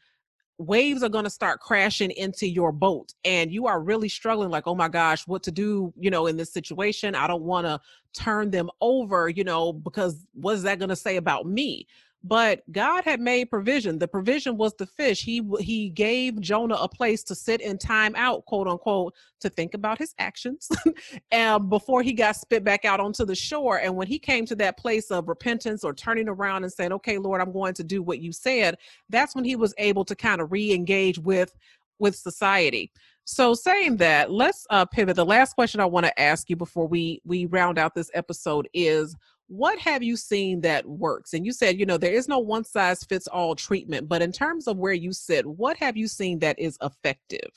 waves 0.60 1.04
are 1.04 1.10
going 1.10 1.24
to 1.24 1.30
start 1.30 1.60
crashing 1.60 2.12
into 2.12 2.48
your 2.48 2.72
boat 2.72 3.14
and 3.26 3.52
you 3.52 3.68
are 3.68 3.80
really 3.80 4.10
struggling 4.10 4.50
like 4.50 4.66
oh 4.66 4.74
my 4.74 4.88
gosh 4.88 5.28
what 5.28 5.44
to 5.44 5.52
do 5.52 5.94
you 6.00 6.10
know 6.10 6.26
in 6.26 6.36
this 6.36 6.52
situation 6.52 7.14
i 7.14 7.28
don't 7.28 7.44
want 7.44 7.68
to 7.68 7.80
turn 8.14 8.50
them 8.50 8.68
over 8.82 9.30
you 9.30 9.44
know 9.44 9.72
because 9.72 10.26
what 10.34 10.54
is 10.54 10.64
that 10.64 10.80
going 10.80 10.90
to 10.90 10.96
say 10.96 11.18
about 11.18 11.46
me 11.46 11.86
but 12.24 12.62
God 12.72 13.04
had 13.04 13.20
made 13.20 13.50
provision. 13.50 14.00
The 14.00 14.08
provision 14.08 14.58
was 14.58 14.74
the 14.76 14.86
fish. 14.86 15.24
He 15.24 15.42
he 15.60 15.90
gave 15.90 16.42
Jonah 16.42 16.76
a 16.76 16.90
place 16.90 17.24
to 17.26 17.36
sit 17.36 17.62
in 17.62 17.78
time 17.78 18.16
out, 18.16 18.46
quote 18.46 18.68
unquote, 18.68 19.14
to 19.40 19.50
think 19.50 19.74
about 19.74 19.98
his 19.98 20.14
actions, 20.20 20.68
and 21.32 21.70
before 21.70 22.02
he 22.02 22.14
got 22.14 22.36
spit 22.36 22.64
back 22.64 22.86
out 22.86 23.00
onto 23.00 23.26
the 23.26 23.36
shore. 23.36 23.80
And 23.80 23.96
when 23.96 24.08
he 24.08 24.20
came 24.20 24.46
to 24.48 24.56
that 24.56 24.78
place 24.78 25.12
of 25.12 25.28
repentance 25.28 25.84
or 25.84 25.94
turning 25.94 26.28
around 26.28 26.64
and 26.64 26.74
saying, 26.74 26.92
"Okay, 26.94 27.18
Lord, 27.18 27.42
I'm 27.42 27.54
going 27.54 27.74
to 27.76 27.84
do 27.84 28.02
what 28.02 28.20
you 28.20 28.32
said," 28.32 28.78
that's 29.10 29.36
when 29.36 29.46
he 29.46 29.56
was 29.56 29.74
able 29.78 30.06
to 30.06 30.16
kind 30.16 30.42
of 30.42 30.52
re-engage 30.52 31.20
with 31.20 31.54
with 32.00 32.16
society. 32.16 32.92
So 33.30 33.54
saying 33.54 33.98
that, 33.98 34.32
let's 34.32 34.66
uh, 34.70 34.86
pivot. 34.86 35.18
The 35.18 35.26
last 35.26 35.54
question 35.54 35.82
I 35.82 35.86
want 35.86 36.06
to 36.06 36.20
ask 36.20 36.50
you 36.50 36.56
before 36.56 36.88
we 36.88 37.22
we 37.26 37.46
round 37.46 37.78
out 37.78 37.94
this 37.94 38.10
episode 38.14 38.70
is 38.74 39.16
what 39.48 39.80
have 39.80 40.04
you 40.04 40.18
seen 40.18 40.62
that 40.62 40.86
works? 40.86 41.34
And 41.34 41.46
you 41.46 41.54
said, 41.54 41.80
you 41.80 41.86
know, 41.86 41.98
there 41.98 42.14
is 42.14 42.28
no 42.28 42.40
one 42.40 42.64
size 42.64 43.04
fits 43.04 43.28
all 43.28 43.56
treatment, 43.56 44.08
but 44.08 44.22
in 44.22 44.32
terms 44.32 44.68
of 44.68 44.78
where 44.78 44.94
you 44.94 45.14
sit, 45.14 45.46
what 45.46 45.78
have 45.78 45.96
you 45.96 46.08
seen 46.08 46.40
that 46.40 46.60
is 46.60 46.78
effective? 46.82 47.50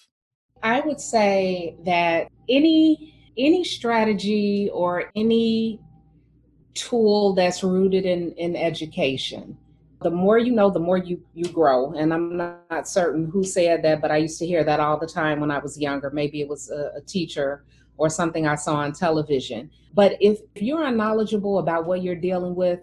I 0.62 0.80
would 0.80 1.00
say 1.00 1.76
that 1.84 2.28
any 2.48 3.16
any 3.36 3.64
strategy 3.64 4.70
or 4.72 5.10
any 5.16 5.80
tool 6.74 7.34
that's 7.34 7.62
rooted 7.62 8.04
in 8.04 8.32
in 8.32 8.54
education 8.54 9.56
the 10.02 10.10
more 10.10 10.38
you 10.38 10.52
know 10.52 10.70
the 10.70 10.80
more 10.80 10.98
you 10.98 11.22
you 11.34 11.44
grow 11.46 11.92
and 11.92 12.12
i'm 12.12 12.36
not 12.36 12.88
certain 12.88 13.28
who 13.30 13.42
said 13.42 13.82
that 13.82 14.00
but 14.00 14.10
i 14.10 14.16
used 14.16 14.38
to 14.38 14.46
hear 14.46 14.64
that 14.64 14.80
all 14.80 14.98
the 14.98 15.06
time 15.06 15.40
when 15.40 15.50
i 15.50 15.58
was 15.58 15.78
younger 15.78 16.10
maybe 16.10 16.40
it 16.40 16.48
was 16.48 16.70
a, 16.70 16.92
a 16.96 17.00
teacher 17.02 17.64
or 18.00 18.08
something 18.08 18.46
I 18.46 18.54
saw 18.54 18.76
on 18.76 18.92
television. 18.92 19.70
But 19.92 20.16
if 20.20 20.40
you're 20.56 20.82
unknowledgeable 20.82 21.58
about 21.58 21.84
what 21.84 22.02
you're 22.02 22.16
dealing 22.16 22.54
with, 22.54 22.80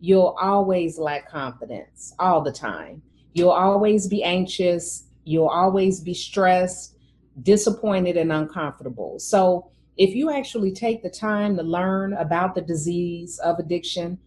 you'll 0.00 0.36
always 0.40 0.98
lack 0.98 1.30
confidence 1.30 2.12
all 2.18 2.40
the 2.40 2.50
time. 2.50 3.00
You'll 3.32 3.50
always 3.50 4.08
be 4.08 4.24
anxious. 4.24 5.04
You'll 5.24 5.46
always 5.46 6.00
be 6.00 6.14
stressed, 6.14 6.96
disappointed, 7.42 8.16
and 8.16 8.32
uncomfortable. 8.32 9.20
So, 9.20 9.70
if 9.96 10.14
you 10.14 10.30
actually 10.30 10.72
take 10.72 11.02
the 11.02 11.08
time 11.08 11.56
to 11.56 11.62
learn 11.62 12.12
about 12.14 12.54
the 12.54 12.60
disease 12.60 13.38
of 13.38 13.58
addiction 13.58 14.18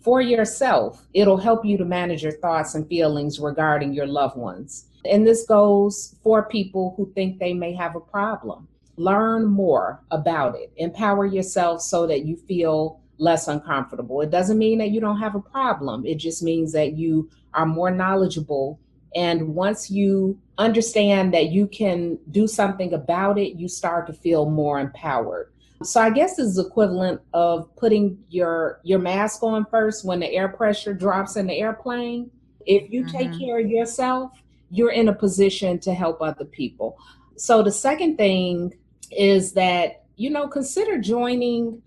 for 0.00 0.22
yourself, 0.22 1.06
it'll 1.12 1.36
help 1.36 1.66
you 1.66 1.76
to 1.76 1.84
manage 1.84 2.22
your 2.22 2.32
thoughts 2.32 2.74
and 2.74 2.88
feelings 2.88 3.38
regarding 3.38 3.92
your 3.92 4.06
loved 4.06 4.38
ones. 4.38 4.86
And 5.04 5.26
this 5.26 5.44
goes 5.44 6.16
for 6.22 6.48
people 6.48 6.94
who 6.96 7.12
think 7.12 7.38
they 7.38 7.52
may 7.52 7.74
have 7.74 7.94
a 7.94 8.00
problem 8.00 8.68
learn 8.98 9.46
more 9.46 10.00
about 10.10 10.56
it, 10.56 10.72
empower 10.76 11.26
yourself 11.26 11.80
so 11.80 12.06
that 12.06 12.24
you 12.24 12.36
feel 12.36 13.00
less 13.18 13.48
uncomfortable. 13.48 14.20
It 14.20 14.30
doesn't 14.30 14.58
mean 14.58 14.78
that 14.78 14.90
you 14.90 15.00
don't 15.00 15.18
have 15.18 15.34
a 15.34 15.40
problem, 15.40 16.06
it 16.06 16.16
just 16.16 16.42
means 16.42 16.72
that 16.72 16.94
you 16.94 17.30
are 17.54 17.66
more 17.66 17.90
knowledgeable. 17.90 18.78
And 19.14 19.54
once 19.54 19.90
you 19.90 20.38
understand 20.58 21.32
that 21.32 21.50
you 21.50 21.66
can 21.66 22.18
do 22.30 22.46
something 22.46 22.92
about 22.92 23.38
it, 23.38 23.56
you 23.56 23.66
start 23.66 24.06
to 24.08 24.12
feel 24.12 24.50
more 24.50 24.78
empowered. 24.78 25.50
So 25.82 26.00
I 26.00 26.10
guess 26.10 26.36
this 26.36 26.48
is 26.48 26.58
equivalent 26.58 27.20
of 27.32 27.74
putting 27.76 28.18
your 28.28 28.80
your 28.82 28.98
mask 28.98 29.42
on 29.42 29.64
first 29.70 30.04
when 30.04 30.20
the 30.20 30.30
air 30.32 30.48
pressure 30.48 30.92
drops 30.92 31.36
in 31.36 31.46
the 31.46 31.54
airplane. 31.54 32.30
If 32.66 32.90
you 32.90 33.04
mm-hmm. 33.04 33.16
take 33.16 33.38
care 33.38 33.60
of 33.60 33.70
yourself, 33.70 34.32
you're 34.70 34.90
in 34.90 35.08
a 35.08 35.14
position 35.14 35.78
to 35.80 35.94
help 35.94 36.20
other 36.20 36.44
people. 36.44 36.98
So 37.36 37.62
the 37.62 37.72
second 37.72 38.16
thing 38.16 38.74
is 39.10 39.52
that, 39.52 40.04
you 40.16 40.30
know, 40.30 40.48
consider 40.48 40.98
joining 40.98 41.82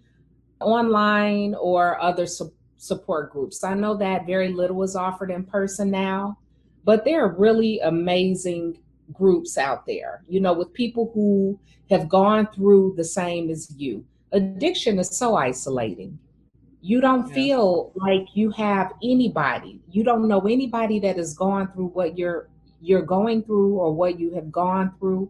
online 0.60 1.56
or 1.56 2.02
other 2.02 2.26
su- 2.26 2.54
support 2.78 3.32
groups. 3.32 3.64
I 3.64 3.74
know 3.74 3.96
that 3.98 4.26
very 4.26 4.50
little 4.50 4.82
is 4.84 4.96
offered 4.96 5.32
in 5.32 5.44
person 5.44 5.92
now, 5.92 6.38
but 6.84 7.06
there 7.06 7.26
are 7.26 7.36
really 7.36 7.80
amazing 7.80 8.80
groups 9.14 9.58
out 9.58 9.86
there, 9.86 10.24
you 10.28 10.40
know, 10.40 10.54
with 10.54 10.74
people 10.74 11.12
who 11.14 11.60
have 11.90 12.08
gone 12.08 12.48
through 12.48 12.94
the 12.98 13.04
same 13.04 13.50
as 13.50 13.74
you. 13.76 14.06
Addiction 14.32 14.98
is 14.98 15.10
so 15.10 15.36
isolating. 15.36 16.18
You 16.82 17.02
don't 17.02 17.28
yeah. 17.28 17.36
feel 17.36 17.92
like 17.96 18.26
you 18.34 18.50
have 18.52 18.94
anybody. 19.04 19.82
You 19.92 20.04
don't 20.04 20.28
know 20.28 20.42
anybody 20.42 21.00
that 21.02 21.18
has 21.18 21.34
gone 21.34 21.72
through 21.74 21.88
what 21.88 22.18
you're 22.18 22.48
you're 22.84 23.04
going 23.04 23.44
through 23.44 23.76
or 23.76 23.94
what 23.94 24.20
you 24.20 24.34
have 24.34 24.52
gone 24.52 24.92
through 24.98 25.30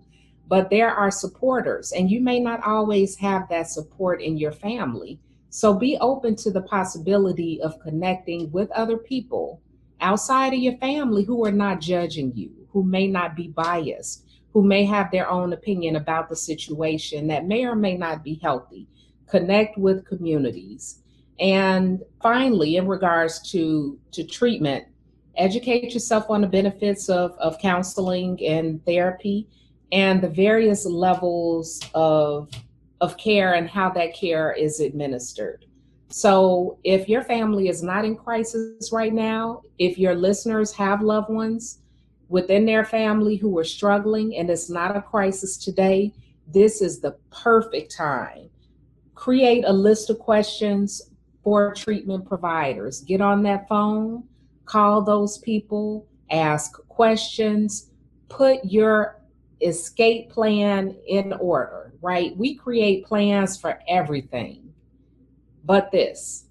but 0.52 0.70
there 0.70 0.94
are 0.94 1.10
supporters, 1.10 1.94
and 1.94 2.12
you 2.12 2.20
may 2.20 2.38
not 2.38 2.62
always 2.66 3.16
have 3.16 3.48
that 3.48 3.70
support 3.70 4.22
in 4.22 4.38
your 4.38 4.52
family. 4.52 5.18
So 5.50 5.74
be 5.74 5.98
open 6.02 6.36
to 6.36 6.52
the 6.52 6.64
possibility 6.64 7.62
of 7.62 7.80
connecting 7.80 8.52
with 8.52 8.70
other 8.72 8.98
people 8.98 9.62
outside 10.02 10.52
of 10.52 10.60
your 10.60 10.76
family 10.76 11.24
who 11.24 11.46
are 11.46 11.54
not 11.54 11.80
judging 11.80 12.34
you, 12.36 12.52
who 12.70 12.84
may 12.84 13.08
not 13.08 13.34
be 13.34 13.48
biased, 13.48 14.26
who 14.52 14.62
may 14.62 14.84
have 14.84 15.10
their 15.10 15.30
own 15.30 15.54
opinion 15.54 15.96
about 15.96 16.28
the 16.28 16.36
situation 16.36 17.28
that 17.28 17.48
may 17.48 17.64
or 17.64 17.78
may 17.78 17.96
not 17.96 18.22
be 18.22 18.38
healthy. 18.44 18.90
Connect 19.30 19.78
with 19.78 20.06
communities. 20.06 21.02
And 21.40 22.02
finally, 22.22 22.76
in 22.76 22.90
regards 22.90 23.40
to, 23.54 23.98
to 24.12 24.26
treatment, 24.26 24.84
educate 25.38 25.94
yourself 25.94 26.26
on 26.30 26.42
the 26.42 26.48
benefits 26.48 27.08
of, 27.08 27.38
of 27.38 27.58
counseling 27.58 28.38
and 28.46 28.86
therapy 28.86 29.48
and 29.92 30.22
the 30.22 30.30
various 30.30 30.86
levels 30.86 31.80
of 31.94 32.50
of 33.02 33.18
care 33.18 33.56
and 33.56 33.68
how 33.68 33.90
that 33.90 34.14
care 34.14 34.54
is 34.54 34.80
administered. 34.80 35.66
So, 36.10 36.78
if 36.84 37.10
your 37.10 37.24
family 37.24 37.68
is 37.68 37.82
not 37.82 38.06
in 38.06 38.16
crisis 38.16 38.92
right 38.92 39.14
now, 39.14 39.62
if 39.80 39.98
your 39.98 40.14
listeners 40.14 40.72
have 40.74 41.02
loved 41.02 41.30
ones 41.30 41.80
within 42.28 42.66
their 42.66 42.86
family 42.86 43.38
who 43.38 43.58
are 43.58 43.64
struggling 43.64 44.36
and 44.36 44.50
it's 44.50 44.70
not 44.70 44.96
a 44.96 45.02
crisis 45.02 45.58
today, 45.58 46.14
this 46.48 46.82
is 46.82 47.00
the 47.00 47.18
perfect 47.32 47.96
time. 47.96 48.50
Create 49.16 49.64
a 49.66 49.72
list 49.72 50.10
of 50.10 50.20
questions 50.20 51.02
for 51.44 51.74
treatment 51.74 52.28
providers. 52.28 53.02
Get 53.02 53.22
on 53.22 53.42
that 53.44 53.68
phone, 53.68 54.24
call 54.66 55.02
those 55.02 55.38
people, 55.40 56.08
ask 56.30 56.74
questions, 56.88 57.90
put 58.28 58.64
your 58.66 59.21
escape 59.62 60.30
plan 60.30 60.96
in 61.08 61.34
order, 61.34 61.94
right? 62.02 62.36
We 62.38 62.56
create 62.56 63.06
plans 63.06 63.58
for 63.58 63.80
everything 63.88 64.72
but 65.64 65.92
this. 65.92 66.46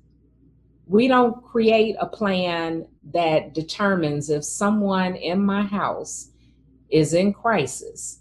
We 0.87 1.09
don't 1.09 1.44
create 1.44 1.96
a 2.01 2.07
plan 2.07 2.87
that 3.12 3.55
determines 3.55 4.31
if 4.31 4.44
someone 4.44 5.14
in 5.14 5.44
my 5.44 5.62
house 5.62 6.31
is 6.88 7.14
in 7.14 7.33
crisis 7.33 8.20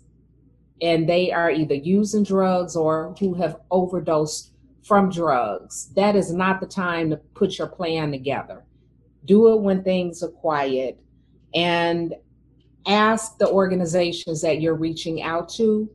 and 0.82 1.10
they 1.10 1.32
are 1.32 1.50
either 1.52 1.76
using 1.76 2.24
drugs 2.24 2.76
or 2.76 3.16
who 3.20 3.34
have 3.34 3.58
overdosed 3.72 4.52
from 4.84 5.10
drugs. 5.10 5.90
That 5.96 6.16
is 6.16 6.32
not 6.32 6.60
the 6.60 6.68
time 6.68 7.10
to 7.10 7.18
put 7.18 7.58
your 7.58 7.68
plan 7.68 8.12
together. 8.12 8.64
Do 9.26 9.52
it 9.54 9.62
when 9.62 9.84
things 9.84 10.24
are 10.24 10.30
quiet 10.30 11.00
and 11.54 12.14
ask 12.88 13.38
the 13.38 13.48
organizations 13.48 14.42
that 14.42 14.62
you're 14.62 14.76
reaching 14.76 15.22
out 15.22 15.50
to 15.50 15.90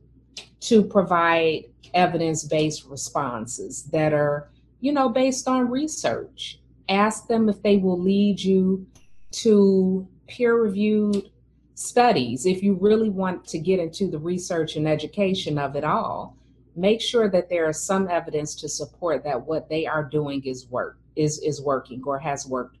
to 0.61 0.83
provide 0.83 1.65
evidence-based 1.93 2.85
responses 2.85 3.83
that 3.91 4.13
are, 4.13 4.49
you 4.79 4.91
know, 4.91 5.09
based 5.09 5.47
on 5.47 5.69
research. 5.69 6.59
Ask 6.89 7.27
them 7.27 7.49
if 7.49 7.61
they 7.61 7.77
will 7.77 7.99
lead 7.99 8.39
you 8.39 8.85
to 9.31 10.07
peer-reviewed 10.27 11.29
studies. 11.75 12.45
If 12.45 12.63
you 12.63 12.75
really 12.75 13.09
want 13.09 13.45
to 13.47 13.59
get 13.59 13.79
into 13.79 14.09
the 14.09 14.17
research 14.17 14.75
and 14.75 14.87
education 14.87 15.57
of 15.57 15.75
it 15.75 15.83
all, 15.83 16.37
make 16.75 17.01
sure 17.01 17.29
that 17.29 17.49
there 17.49 17.69
is 17.69 17.81
some 17.81 18.07
evidence 18.09 18.55
to 18.55 18.69
support 18.69 19.23
that 19.23 19.45
what 19.45 19.69
they 19.69 19.85
are 19.85 20.03
doing 20.03 20.43
is 20.45 20.67
work 20.67 20.97
is 21.15 21.39
is 21.39 21.61
working 21.61 22.01
or 22.05 22.19
has 22.19 22.45
worked 22.45 22.77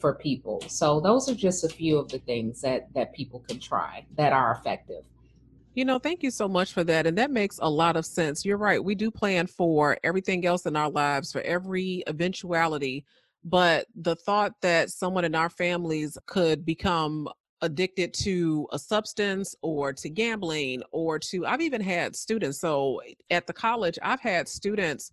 for 0.00 0.14
people. 0.14 0.62
So 0.68 1.00
those 1.00 1.28
are 1.28 1.34
just 1.34 1.64
a 1.64 1.68
few 1.68 1.98
of 1.98 2.08
the 2.08 2.18
things 2.18 2.60
that 2.62 2.92
that 2.94 3.12
people 3.12 3.40
can 3.48 3.58
try 3.58 4.04
that 4.16 4.32
are 4.32 4.52
effective. 4.52 5.04
You 5.74 5.84
know, 5.84 5.98
thank 5.98 6.22
you 6.22 6.30
so 6.30 6.48
much 6.48 6.72
for 6.72 6.82
that. 6.84 7.06
And 7.06 7.16
that 7.18 7.30
makes 7.30 7.60
a 7.62 7.70
lot 7.70 7.96
of 7.96 8.04
sense. 8.04 8.44
You're 8.44 8.56
right. 8.56 8.82
We 8.82 8.96
do 8.96 9.10
plan 9.10 9.46
for 9.46 9.96
everything 10.02 10.44
else 10.44 10.66
in 10.66 10.74
our 10.74 10.90
lives, 10.90 11.30
for 11.30 11.40
every 11.42 12.02
eventuality. 12.08 13.04
But 13.44 13.86
the 13.94 14.16
thought 14.16 14.54
that 14.62 14.90
someone 14.90 15.24
in 15.24 15.36
our 15.36 15.48
families 15.48 16.18
could 16.26 16.64
become 16.64 17.28
addicted 17.60 18.12
to 18.14 18.66
a 18.72 18.78
substance 18.78 19.54
or 19.62 19.92
to 19.92 20.08
gambling 20.08 20.82
or 20.90 21.18
to, 21.18 21.46
I've 21.46 21.60
even 21.60 21.80
had 21.80 22.16
students. 22.16 22.60
So 22.60 23.00
at 23.30 23.46
the 23.46 23.52
college, 23.52 23.98
I've 24.02 24.20
had 24.20 24.48
students 24.48 25.12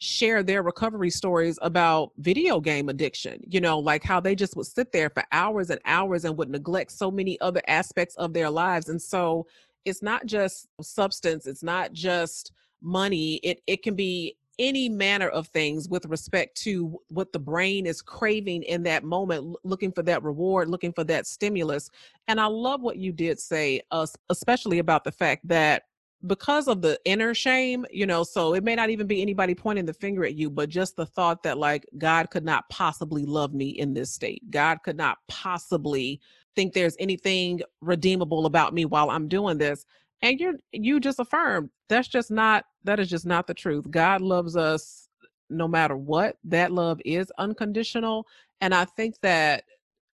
share 0.00 0.42
their 0.42 0.62
recovery 0.62 1.10
stories 1.10 1.58
about 1.60 2.10
video 2.16 2.58
game 2.58 2.88
addiction, 2.88 3.38
you 3.46 3.60
know, 3.60 3.78
like 3.78 4.02
how 4.02 4.18
they 4.18 4.34
just 4.34 4.56
would 4.56 4.66
sit 4.66 4.92
there 4.92 5.10
for 5.10 5.22
hours 5.30 5.68
and 5.68 5.78
hours 5.84 6.24
and 6.24 6.36
would 6.38 6.48
neglect 6.48 6.90
so 6.90 7.10
many 7.10 7.38
other 7.40 7.60
aspects 7.68 8.16
of 8.16 8.32
their 8.32 8.48
lives. 8.48 8.88
And 8.88 9.00
so 9.00 9.46
it's 9.84 10.02
not 10.02 10.24
just 10.24 10.68
substance, 10.80 11.46
it's 11.46 11.62
not 11.62 11.92
just 11.92 12.52
money, 12.80 13.34
it, 13.36 13.62
it 13.66 13.82
can 13.82 13.94
be 13.94 14.36
any 14.58 14.88
manner 14.88 15.28
of 15.28 15.48
things 15.48 15.88
with 15.88 16.06
respect 16.06 16.54
to 16.62 16.98
what 17.08 17.32
the 17.32 17.38
brain 17.38 17.86
is 17.86 18.02
craving 18.02 18.62
in 18.64 18.82
that 18.82 19.04
moment, 19.04 19.56
looking 19.64 19.92
for 19.92 20.02
that 20.02 20.22
reward, 20.22 20.68
looking 20.68 20.92
for 20.92 21.04
that 21.04 21.26
stimulus. 21.26 21.90
And 22.28 22.40
I 22.40 22.46
love 22.46 22.82
what 22.82 22.96
you 22.96 23.12
did 23.12 23.38
say, 23.38 23.82
uh, 23.90 24.06
especially 24.28 24.78
about 24.78 25.04
the 25.04 25.12
fact 25.12 25.46
that 25.48 25.84
because 26.26 26.68
of 26.68 26.82
the 26.82 26.98
inner 27.04 27.32
shame, 27.32 27.86
you 27.90 28.06
know, 28.06 28.22
so 28.24 28.54
it 28.54 28.62
may 28.62 28.74
not 28.74 28.90
even 28.90 29.06
be 29.06 29.22
anybody 29.22 29.54
pointing 29.54 29.86
the 29.86 29.94
finger 29.94 30.24
at 30.24 30.34
you, 30.34 30.50
but 30.50 30.68
just 30.68 30.96
the 30.96 31.06
thought 31.06 31.42
that 31.42 31.58
like 31.58 31.86
God 31.96 32.30
could 32.30 32.44
not 32.44 32.68
possibly 32.68 33.24
love 33.24 33.54
me 33.54 33.70
in 33.70 33.94
this 33.94 34.12
state. 34.12 34.42
God 34.50 34.82
could 34.82 34.96
not 34.96 35.18
possibly 35.28 36.20
think 36.54 36.72
there's 36.72 36.96
anything 36.98 37.62
redeemable 37.80 38.46
about 38.46 38.74
me 38.74 38.84
while 38.84 39.10
I'm 39.10 39.28
doing 39.28 39.56
this. 39.56 39.86
And 40.22 40.38
you're 40.38 40.54
you 40.72 41.00
just 41.00 41.20
affirmed 41.20 41.70
that's 41.88 42.08
just 42.08 42.30
not 42.30 42.66
that 42.84 43.00
is 43.00 43.08
just 43.08 43.24
not 43.24 43.46
the 43.46 43.54
truth. 43.54 43.90
God 43.90 44.20
loves 44.20 44.56
us 44.56 45.08
no 45.48 45.66
matter 45.66 45.96
what. 45.96 46.36
That 46.44 46.70
love 46.72 47.00
is 47.04 47.32
unconditional. 47.38 48.26
And 48.60 48.74
I 48.74 48.84
think 48.84 49.16
that 49.22 49.64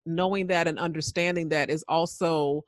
knowing 0.05 0.47
that 0.47 0.67
and 0.67 0.77
understanding 0.77 1.49
that 1.49 1.69
is 1.69 1.85
also 1.87 2.65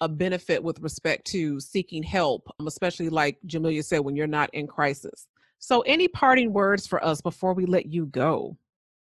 a 0.00 0.08
benefit 0.08 0.62
with 0.62 0.80
respect 0.80 1.26
to 1.28 1.60
seeking 1.60 2.02
help, 2.02 2.48
um, 2.58 2.66
especially 2.66 3.08
like 3.08 3.38
Jamelia 3.46 3.84
said, 3.84 4.00
when 4.00 4.16
you're 4.16 4.26
not 4.26 4.50
in 4.54 4.66
crisis. 4.66 5.26
So, 5.58 5.82
any 5.82 6.08
parting 6.08 6.52
words 6.52 6.86
for 6.86 7.04
us 7.04 7.20
before 7.20 7.52
we 7.52 7.66
let 7.66 7.86
you 7.86 8.06
go? 8.06 8.56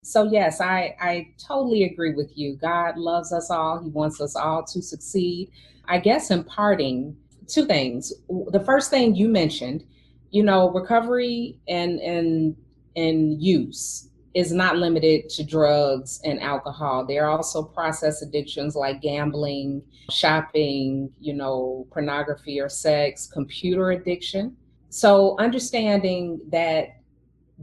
So, 0.02 0.24
yes, 0.24 0.60
I, 0.60 0.96
I 1.00 1.34
totally 1.38 1.84
agree 1.84 2.14
with 2.14 2.30
you. 2.34 2.56
God 2.56 2.96
loves 2.96 3.32
us 3.32 3.50
all, 3.50 3.82
He 3.82 3.90
wants 3.90 4.20
us 4.20 4.36
all 4.36 4.64
to 4.64 4.80
succeed. 4.80 5.50
I 5.86 5.98
guess 5.98 6.30
in 6.30 6.44
parting, 6.44 7.16
two 7.46 7.66
things. 7.66 8.12
The 8.28 8.62
first 8.64 8.90
thing 8.90 9.14
you 9.14 9.28
mentioned, 9.28 9.84
you 10.30 10.42
know, 10.42 10.70
recovery 10.70 11.60
and 11.68 12.00
and 12.00 12.56
and 12.96 13.40
use 13.42 14.08
is 14.36 14.52
not 14.52 14.76
limited 14.76 15.30
to 15.30 15.42
drugs 15.42 16.20
and 16.22 16.38
alcohol. 16.42 17.06
There 17.06 17.24
are 17.24 17.30
also 17.30 17.62
process 17.62 18.20
addictions 18.20 18.76
like 18.76 19.00
gambling, 19.00 19.80
shopping, 20.10 21.10
you 21.18 21.32
know, 21.32 21.86
pornography 21.90 22.60
or 22.60 22.68
sex, 22.68 23.26
computer 23.26 23.92
addiction. 23.92 24.54
So 24.90 25.38
understanding 25.38 26.38
that 26.50 26.98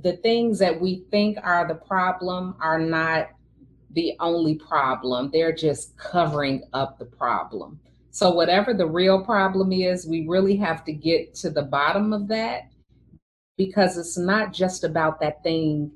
the 0.01 0.13
things 0.17 0.57
that 0.57 0.81
we 0.81 1.05
think 1.11 1.37
are 1.43 1.67
the 1.67 1.75
problem 1.75 2.55
are 2.59 2.79
not 2.79 3.29
the 3.91 4.13
only 4.19 4.55
problem. 4.55 5.29
They're 5.31 5.55
just 5.55 5.95
covering 5.95 6.63
up 6.73 6.97
the 6.97 7.05
problem. 7.05 7.79
So 8.09 8.31
whatever 8.31 8.73
the 8.73 8.87
real 8.87 9.23
problem 9.23 9.71
is, 9.71 10.07
we 10.07 10.25
really 10.27 10.55
have 10.55 10.83
to 10.85 10.91
get 10.91 11.35
to 11.35 11.51
the 11.51 11.61
bottom 11.61 12.13
of 12.13 12.27
that 12.29 12.63
because 13.57 13.95
it's 13.95 14.17
not 14.17 14.53
just 14.53 14.83
about 14.83 15.19
that 15.19 15.43
thing 15.43 15.91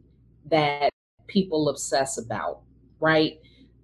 that 0.49 0.89
people 1.27 1.69
obsess 1.69 2.17
about, 2.17 2.61
right? 2.99 3.39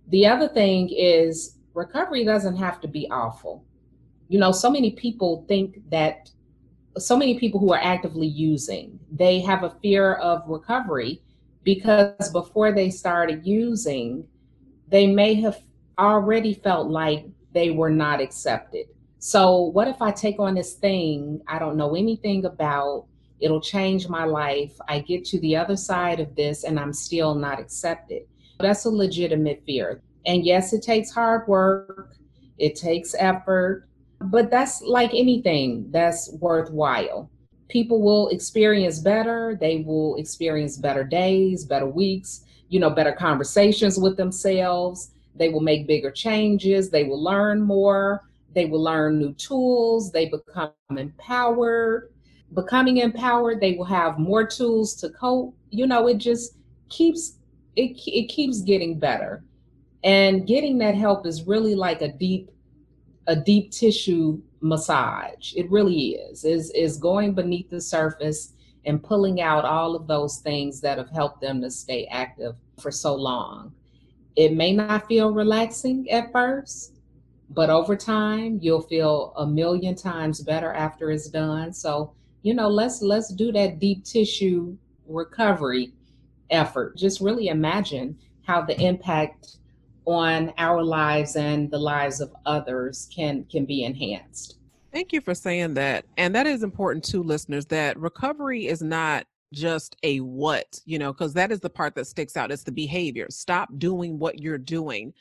The 0.09 0.27
other 0.27 0.47
thing 0.47 0.89
is 0.89 1.57
recovery 1.73 2.23
doesn't 2.23 2.57
have 2.57 2.81
to 2.81 2.87
be 2.87 3.07
awful. 3.09 3.65
You 4.29 4.39
know, 4.39 4.51
so 4.51 4.69
many 4.69 4.91
people 4.91 5.45
think 5.47 5.77
that 5.89 6.29
so 6.97 7.17
many 7.17 7.39
people 7.39 7.59
who 7.59 7.73
are 7.73 7.81
actively 7.81 8.27
using, 8.27 8.99
they 9.11 9.39
have 9.41 9.63
a 9.63 9.71
fear 9.81 10.15
of 10.15 10.43
recovery 10.47 11.21
because 11.63 12.29
before 12.31 12.71
they 12.71 12.89
started 12.89 13.45
using, 13.45 14.27
they 14.89 15.07
may 15.07 15.33
have 15.35 15.61
already 15.97 16.53
felt 16.53 16.89
like 16.89 17.25
they 17.53 17.71
were 17.71 17.89
not 17.89 18.21
accepted. 18.21 18.87
So, 19.19 19.61
what 19.61 19.87
if 19.87 20.01
I 20.01 20.11
take 20.11 20.39
on 20.39 20.55
this 20.55 20.73
thing 20.73 21.41
I 21.47 21.57
don't 21.57 21.77
know 21.77 21.95
anything 21.95 22.45
about? 22.45 23.05
It'll 23.39 23.61
change 23.61 24.07
my 24.07 24.23
life. 24.23 24.73
I 24.87 24.99
get 24.99 25.25
to 25.25 25.39
the 25.39 25.55
other 25.55 25.75
side 25.75 26.19
of 26.19 26.35
this 26.35 26.63
and 26.63 26.79
I'm 26.79 26.93
still 26.93 27.35
not 27.35 27.59
accepted. 27.59 28.23
That's 28.59 28.85
a 28.85 28.89
legitimate 28.89 29.63
fear. 29.65 30.01
And 30.25 30.45
yes, 30.45 30.71
it 30.73 30.81
takes 30.83 31.11
hard 31.11 31.47
work, 31.47 32.15
it 32.57 32.75
takes 32.75 33.13
effort, 33.17 33.87
but 34.21 34.49
that's 34.49 34.81
like 34.81 35.11
anything 35.13 35.87
that's 35.91 36.31
worthwhile. 36.39 37.29
People 37.67 38.01
will 38.01 38.29
experience 38.29 38.99
better, 38.99 39.57
they 39.59 39.83
will 39.85 40.15
experience 40.15 40.77
better 40.77 41.03
days, 41.03 41.65
better 41.65 41.87
weeks, 41.87 42.45
you 42.69 42.79
know, 42.79 42.89
better 42.89 43.11
conversations 43.11 43.99
with 43.99 44.15
themselves. 44.15 45.11
They 45.35 45.49
will 45.49 45.61
make 45.61 45.87
bigger 45.87 46.11
changes, 46.11 46.89
they 46.89 47.03
will 47.03 47.21
learn 47.21 47.61
more, 47.61 48.23
they 48.53 48.65
will 48.65 48.83
learn 48.83 49.19
new 49.19 49.33
tools, 49.33 50.11
they 50.11 50.29
become 50.29 50.71
empowered 50.95 52.12
becoming 52.53 52.97
empowered 52.97 53.59
they 53.59 53.73
will 53.73 53.85
have 53.85 54.19
more 54.19 54.45
tools 54.45 54.95
to 54.95 55.09
cope. 55.09 55.55
You 55.69 55.87
know 55.87 56.07
it 56.07 56.17
just 56.17 56.57
keeps 56.89 57.37
it, 57.75 57.99
it 58.05 58.27
keeps 58.27 58.61
getting 58.61 58.99
better. 58.99 59.43
And 60.03 60.45
getting 60.45 60.77
that 60.79 60.95
help 60.95 61.25
is 61.25 61.47
really 61.47 61.75
like 61.75 62.01
a 62.01 62.11
deep 62.11 62.51
a 63.27 63.35
deep 63.35 63.71
tissue 63.71 64.41
massage. 64.61 65.53
It 65.55 65.69
really 65.71 66.15
is. 66.15 66.43
Is 66.43 66.71
is 66.71 66.97
going 66.97 67.33
beneath 67.33 67.69
the 67.69 67.81
surface 67.81 68.53
and 68.85 69.01
pulling 69.01 69.41
out 69.41 69.63
all 69.63 69.95
of 69.95 70.07
those 70.07 70.39
things 70.39 70.81
that 70.81 70.97
have 70.97 71.09
helped 71.09 71.39
them 71.39 71.61
to 71.61 71.71
stay 71.71 72.05
active 72.07 72.55
for 72.79 72.91
so 72.91 73.15
long. 73.15 73.73
It 74.35 74.53
may 74.53 74.73
not 74.73 75.07
feel 75.07 75.31
relaxing 75.31 76.09
at 76.09 76.31
first 76.31 76.93
but 77.53 77.69
over 77.69 77.95
time 77.95 78.59
you'll 78.61 78.81
feel 78.81 79.33
a 79.37 79.45
million 79.45 79.95
times 79.95 80.41
better 80.41 80.73
after 80.73 81.11
it's 81.11 81.29
done. 81.29 81.73
So 81.73 82.13
you 82.43 82.53
know 82.53 82.67
let's 82.67 83.01
let's 83.01 83.33
do 83.33 83.51
that 83.51 83.79
deep 83.79 84.03
tissue 84.03 84.77
recovery 85.07 85.93
effort. 86.49 86.95
Just 86.95 87.19
really 87.19 87.47
imagine 87.47 88.17
how 88.45 88.61
the 88.61 88.79
impact 88.79 89.57
on 90.05 90.53
our 90.57 90.83
lives 90.83 91.35
and 91.35 91.71
the 91.71 91.77
lives 91.77 92.21
of 92.21 92.33
others 92.45 93.09
can 93.13 93.45
can 93.45 93.65
be 93.65 93.83
enhanced. 93.83 94.57
Thank 94.91 95.11
you 95.11 95.21
for 95.21 95.33
saying 95.33 95.73
that. 95.73 96.05
And 96.17 96.35
that 96.35 96.45
is 96.45 96.61
important 96.61 97.03
to 97.05 97.23
listeners 97.23 97.65
that 97.67 97.97
recovery 97.97 98.67
is 98.67 98.83
not 98.83 99.25
just 99.51 99.95
a 100.03 100.19
what 100.19 100.79
you 100.85 100.97
know 100.97 101.13
because 101.13 101.33
that 101.33 101.51
is 101.51 101.59
the 101.59 101.69
part 101.69 101.95
that 101.95 102.05
sticks 102.05 102.35
out. 102.35 102.51
It's 102.51 102.63
the 102.63 102.71
behavior. 102.71 103.27
Stop 103.29 103.69
doing 103.77 104.19
what 104.19 104.39
you're 104.39 104.57
doing 104.57 105.13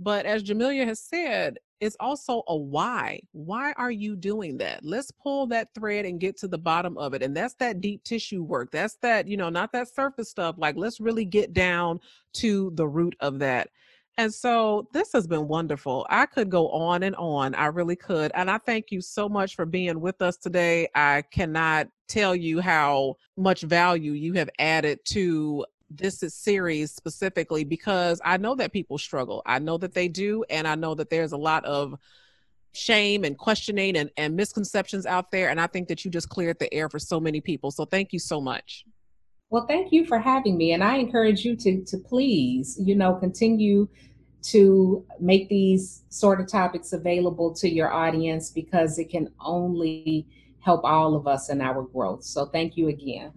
But 0.00 0.24
as 0.24 0.42
Jamelia 0.42 0.86
has 0.86 0.98
said, 0.98 1.58
it's 1.80 1.96
also 2.00 2.42
a 2.48 2.56
why. 2.56 3.20
Why 3.32 3.72
are 3.76 3.90
you 3.90 4.16
doing 4.16 4.56
that? 4.58 4.84
Let's 4.84 5.10
pull 5.10 5.46
that 5.48 5.68
thread 5.74 6.06
and 6.06 6.18
get 6.18 6.38
to 6.38 6.48
the 6.48 6.58
bottom 6.58 6.98
of 6.98 7.14
it. 7.14 7.22
And 7.22 7.36
that's 7.36 7.54
that 7.54 7.80
deep 7.80 8.02
tissue 8.02 8.42
work. 8.42 8.70
That's 8.70 8.96
that, 9.02 9.28
you 9.28 9.36
know, 9.36 9.50
not 9.50 9.72
that 9.72 9.94
surface 9.94 10.30
stuff. 10.30 10.56
Like, 10.58 10.76
let's 10.76 11.00
really 11.00 11.24
get 11.26 11.52
down 11.52 12.00
to 12.34 12.72
the 12.74 12.88
root 12.88 13.14
of 13.20 13.38
that. 13.40 13.68
And 14.18 14.32
so 14.32 14.88
this 14.92 15.12
has 15.12 15.26
been 15.26 15.48
wonderful. 15.48 16.06
I 16.10 16.26
could 16.26 16.50
go 16.50 16.68
on 16.70 17.02
and 17.02 17.16
on. 17.16 17.54
I 17.54 17.66
really 17.66 17.96
could. 17.96 18.30
And 18.34 18.50
I 18.50 18.58
thank 18.58 18.90
you 18.90 19.00
so 19.00 19.28
much 19.28 19.54
for 19.54 19.64
being 19.64 20.00
with 20.00 20.20
us 20.20 20.36
today. 20.36 20.88
I 20.94 21.22
cannot 21.30 21.88
tell 22.08 22.34
you 22.34 22.60
how 22.60 23.16
much 23.36 23.62
value 23.62 24.12
you 24.12 24.34
have 24.34 24.50
added 24.58 24.98
to 25.06 25.64
this 25.90 26.22
is 26.22 26.34
series 26.34 26.92
specifically 26.92 27.64
because 27.64 28.20
I 28.24 28.36
know 28.36 28.54
that 28.54 28.72
people 28.72 28.96
struggle. 28.96 29.42
I 29.44 29.58
know 29.58 29.76
that 29.78 29.92
they 29.92 30.08
do. 30.08 30.44
And 30.48 30.66
I 30.66 30.76
know 30.76 30.94
that 30.94 31.10
there's 31.10 31.32
a 31.32 31.36
lot 31.36 31.64
of 31.64 31.96
shame 32.72 33.24
and 33.24 33.36
questioning 33.36 33.96
and, 33.96 34.10
and 34.16 34.36
misconceptions 34.36 35.04
out 35.04 35.32
there. 35.32 35.50
And 35.50 35.60
I 35.60 35.66
think 35.66 35.88
that 35.88 36.04
you 36.04 36.10
just 36.10 36.28
cleared 36.28 36.58
the 36.60 36.72
air 36.72 36.88
for 36.88 37.00
so 37.00 37.18
many 37.18 37.40
people. 37.40 37.72
So 37.72 37.84
thank 37.84 38.12
you 38.12 38.20
so 38.20 38.40
much. 38.40 38.84
Well, 39.50 39.66
thank 39.66 39.92
you 39.92 40.06
for 40.06 40.20
having 40.20 40.56
me. 40.56 40.72
And 40.72 40.84
I 40.84 40.96
encourage 40.96 41.44
you 41.44 41.56
to, 41.56 41.84
to 41.84 41.98
please, 41.98 42.78
you 42.80 42.94
know, 42.94 43.14
continue 43.14 43.88
to 44.42 45.04
make 45.18 45.48
these 45.48 46.04
sort 46.08 46.40
of 46.40 46.46
topics 46.46 46.92
available 46.92 47.52
to 47.54 47.68
your 47.68 47.92
audience 47.92 48.50
because 48.50 48.98
it 48.98 49.10
can 49.10 49.28
only 49.40 50.26
help 50.60 50.84
all 50.84 51.16
of 51.16 51.26
us 51.26 51.50
in 51.50 51.60
our 51.60 51.82
growth. 51.82 52.22
So 52.22 52.46
thank 52.46 52.76
you 52.76 52.88
again. 52.88 53.32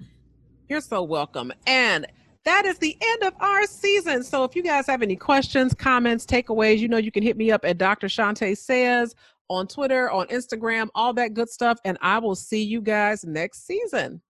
You're 0.69 0.81
so 0.81 1.01
welcome. 1.01 1.51
And 1.65 2.05
that 2.45 2.65
is 2.65 2.77
the 2.77 2.97
end 3.01 3.23
of 3.23 3.33
our 3.39 3.65
season. 3.65 4.23
So 4.23 4.43
if 4.43 4.55
you 4.55 4.63
guys 4.63 4.85
have 4.87 5.01
any 5.01 5.15
questions, 5.15 5.73
comments, 5.73 6.25
takeaways, 6.25 6.79
you 6.79 6.87
know 6.87 6.97
you 6.97 7.11
can 7.11 7.23
hit 7.23 7.37
me 7.37 7.51
up 7.51 7.63
at 7.63 7.77
Dr. 7.77 8.07
Shante 8.07 8.57
Says 8.57 9.15
on 9.49 9.67
Twitter, 9.67 10.11
on 10.11 10.27
Instagram, 10.27 10.89
all 10.95 11.13
that 11.13 11.33
good 11.33 11.49
stuff. 11.49 11.79
And 11.85 11.97
I 12.01 12.19
will 12.19 12.35
see 12.35 12.61
you 12.61 12.81
guys 12.81 13.23
next 13.23 13.65
season. 13.65 14.21